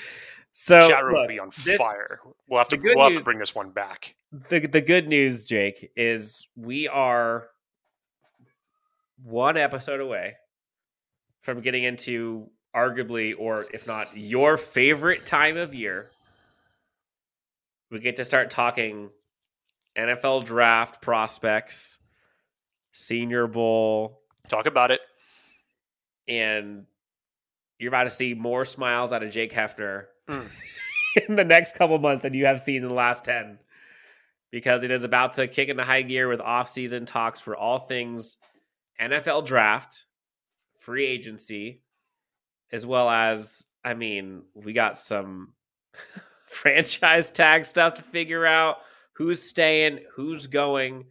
[0.52, 2.20] So chat room look, would be on this- fire.
[2.48, 4.14] We'll have to we'll have to bring this one back.
[4.48, 7.48] the the good news, Jake, is we are
[9.22, 10.34] one episode away
[11.42, 16.08] from getting into arguably, or if not your favorite time of year.
[17.90, 19.10] We get to start talking
[19.98, 21.98] NFL draft prospects,
[22.92, 25.00] Senior Bowl, Talk about it.
[26.28, 26.86] and
[27.78, 30.04] you're about to see more smiles out of Jake Hefner
[31.28, 33.58] In the next couple months than you have seen in the last 10
[34.52, 38.36] because it is about to kick into high gear with off-season talks for all things
[39.00, 40.04] NFL draft,
[40.78, 41.82] free agency,
[42.72, 45.54] as well as I mean, we got some
[46.46, 48.76] franchise tag stuff to figure out
[49.14, 51.06] who's staying, who's going.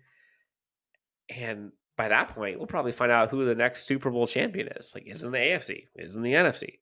[1.30, 4.92] And by that point, we'll probably find out who the next Super Bowl champion is.
[4.94, 6.80] Like, is in the AFC, is in the NFC.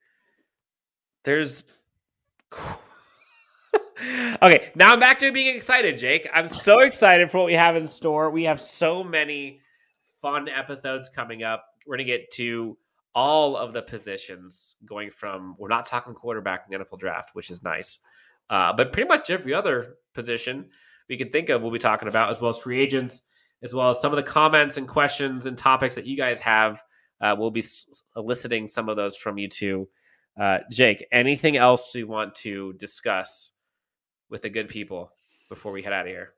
[1.24, 1.64] There's
[4.42, 6.28] okay, now I'm back to being excited, Jake.
[6.34, 8.30] I'm so excited for what we have in store.
[8.30, 9.62] We have so many
[10.22, 11.66] fun episodes coming up.
[11.86, 12.78] We're going to get to
[13.16, 17.50] all of the positions going from, we're not talking quarterback in the NFL draft, which
[17.50, 18.00] is nice,
[18.50, 20.70] uh, but pretty much every other position
[21.10, 23.22] we can think of, we'll be talking about, as well as free agents,
[23.64, 26.82] as well as some of the comments and questions and topics that you guys have.
[27.20, 27.64] Uh, we'll be
[28.16, 29.88] eliciting some of those from you too.
[30.40, 33.52] Uh, Jake, anything else you want to discuss
[34.30, 35.12] with the good people
[35.50, 36.34] before we head out of here?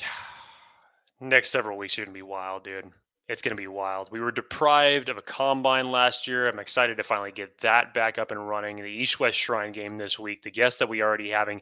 [1.20, 2.90] Next several weeks are going to be wild, dude.
[3.28, 4.10] It's going to be wild.
[4.10, 6.48] We were deprived of a combine last year.
[6.48, 8.76] I'm excited to finally get that back up and running.
[8.76, 11.60] The East West Shrine game this week, the guests that we already having,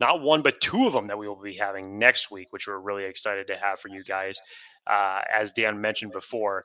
[0.00, 2.78] not one but two of them that we will be having next week, which we're
[2.78, 4.40] really excited to have for you guys.
[4.86, 6.64] Uh, as Dan mentioned before,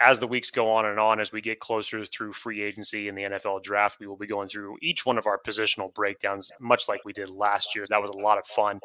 [0.00, 3.16] as the weeks go on and on, as we get closer through free agency and
[3.16, 6.86] the NFL draft, we will be going through each one of our positional breakdowns, much
[6.86, 7.86] like we did last year.
[7.88, 8.78] That was a lot of fun.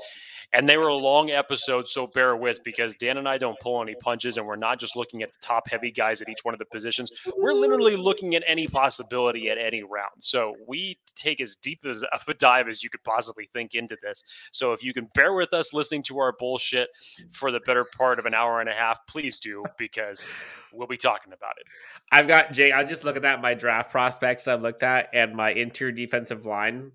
[0.53, 3.82] And they were a long episode, so bear with because Dan and I don't pull
[3.82, 6.53] any punches, and we're not just looking at the top heavy guys at each one
[6.53, 7.12] of the positions.
[7.38, 10.12] We're literally looking at any possibility at any round.
[10.20, 13.97] So we take as deep as of a dive as you could possibly think into
[14.01, 14.24] this.
[14.53, 16.88] So if you can bear with us listening to our bullshit
[17.32, 20.26] for the better part of an hour and a half, please do because
[20.74, 21.65] we'll be talking about it.
[22.11, 22.72] I've got Jay.
[22.72, 25.91] I was just looking at that my draft prospects I've looked at and my interior
[25.91, 26.91] defensive line.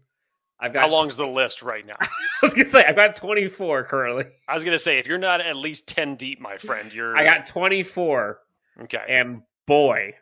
[0.58, 1.96] I've got How long's the list right now?
[2.00, 2.08] I
[2.42, 4.24] was gonna say I've got 24 currently.
[4.48, 7.24] I was gonna say if you're not at least ten deep, my friend, you're I
[7.24, 8.40] got 24,
[8.82, 8.98] okay.
[9.08, 10.14] and boy,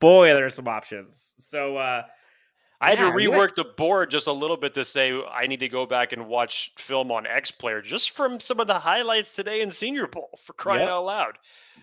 [0.00, 1.34] boy, there's some options.
[1.38, 2.02] So uh
[2.80, 5.60] I had Yeah, to rework the board just a little bit to say I need
[5.60, 9.34] to go back and watch film on X Player just from some of the highlights
[9.34, 10.88] today in Senior Bowl for crying Yep.
[10.90, 11.38] out loud.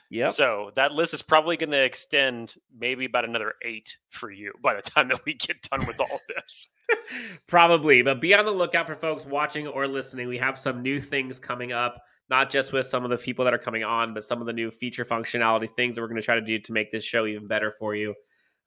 [0.09, 0.29] Yeah.
[0.29, 4.73] So that list is probably going to extend maybe about another eight for you by
[4.75, 6.67] the time that we get done with all this.
[7.47, 10.27] Probably, but be on the lookout for folks watching or listening.
[10.27, 13.53] We have some new things coming up, not just with some of the people that
[13.53, 16.25] are coming on, but some of the new feature functionality things that we're going to
[16.25, 18.13] try to do to make this show even better for you.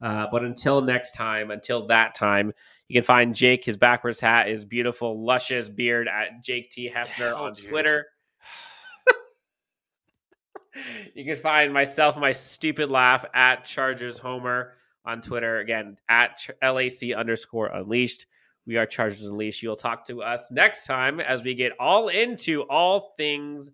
[0.00, 2.52] Uh, but until next time, until that time,
[2.88, 6.90] you can find Jake, his backwards hat, his beautiful, luscious beard at Jake T.
[6.94, 7.68] Hefner on dude?
[7.68, 8.06] Twitter.
[11.14, 14.72] you can find myself, my stupid laugh at Chargers Homer
[15.04, 15.58] on Twitter.
[15.58, 18.26] Again, at Ch- LAC underscore unleashed.
[18.66, 19.62] We are Chargers Unleashed.
[19.62, 23.70] You'll talk to us next time as we get all into all things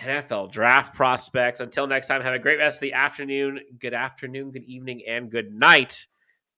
[0.00, 1.60] NFL draft prospects.
[1.60, 3.60] Until next time, have a great rest of the afternoon.
[3.78, 6.06] Good afternoon, good evening, and good night.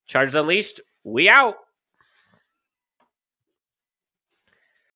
[0.07, 1.57] Chargers Unleashed, we out.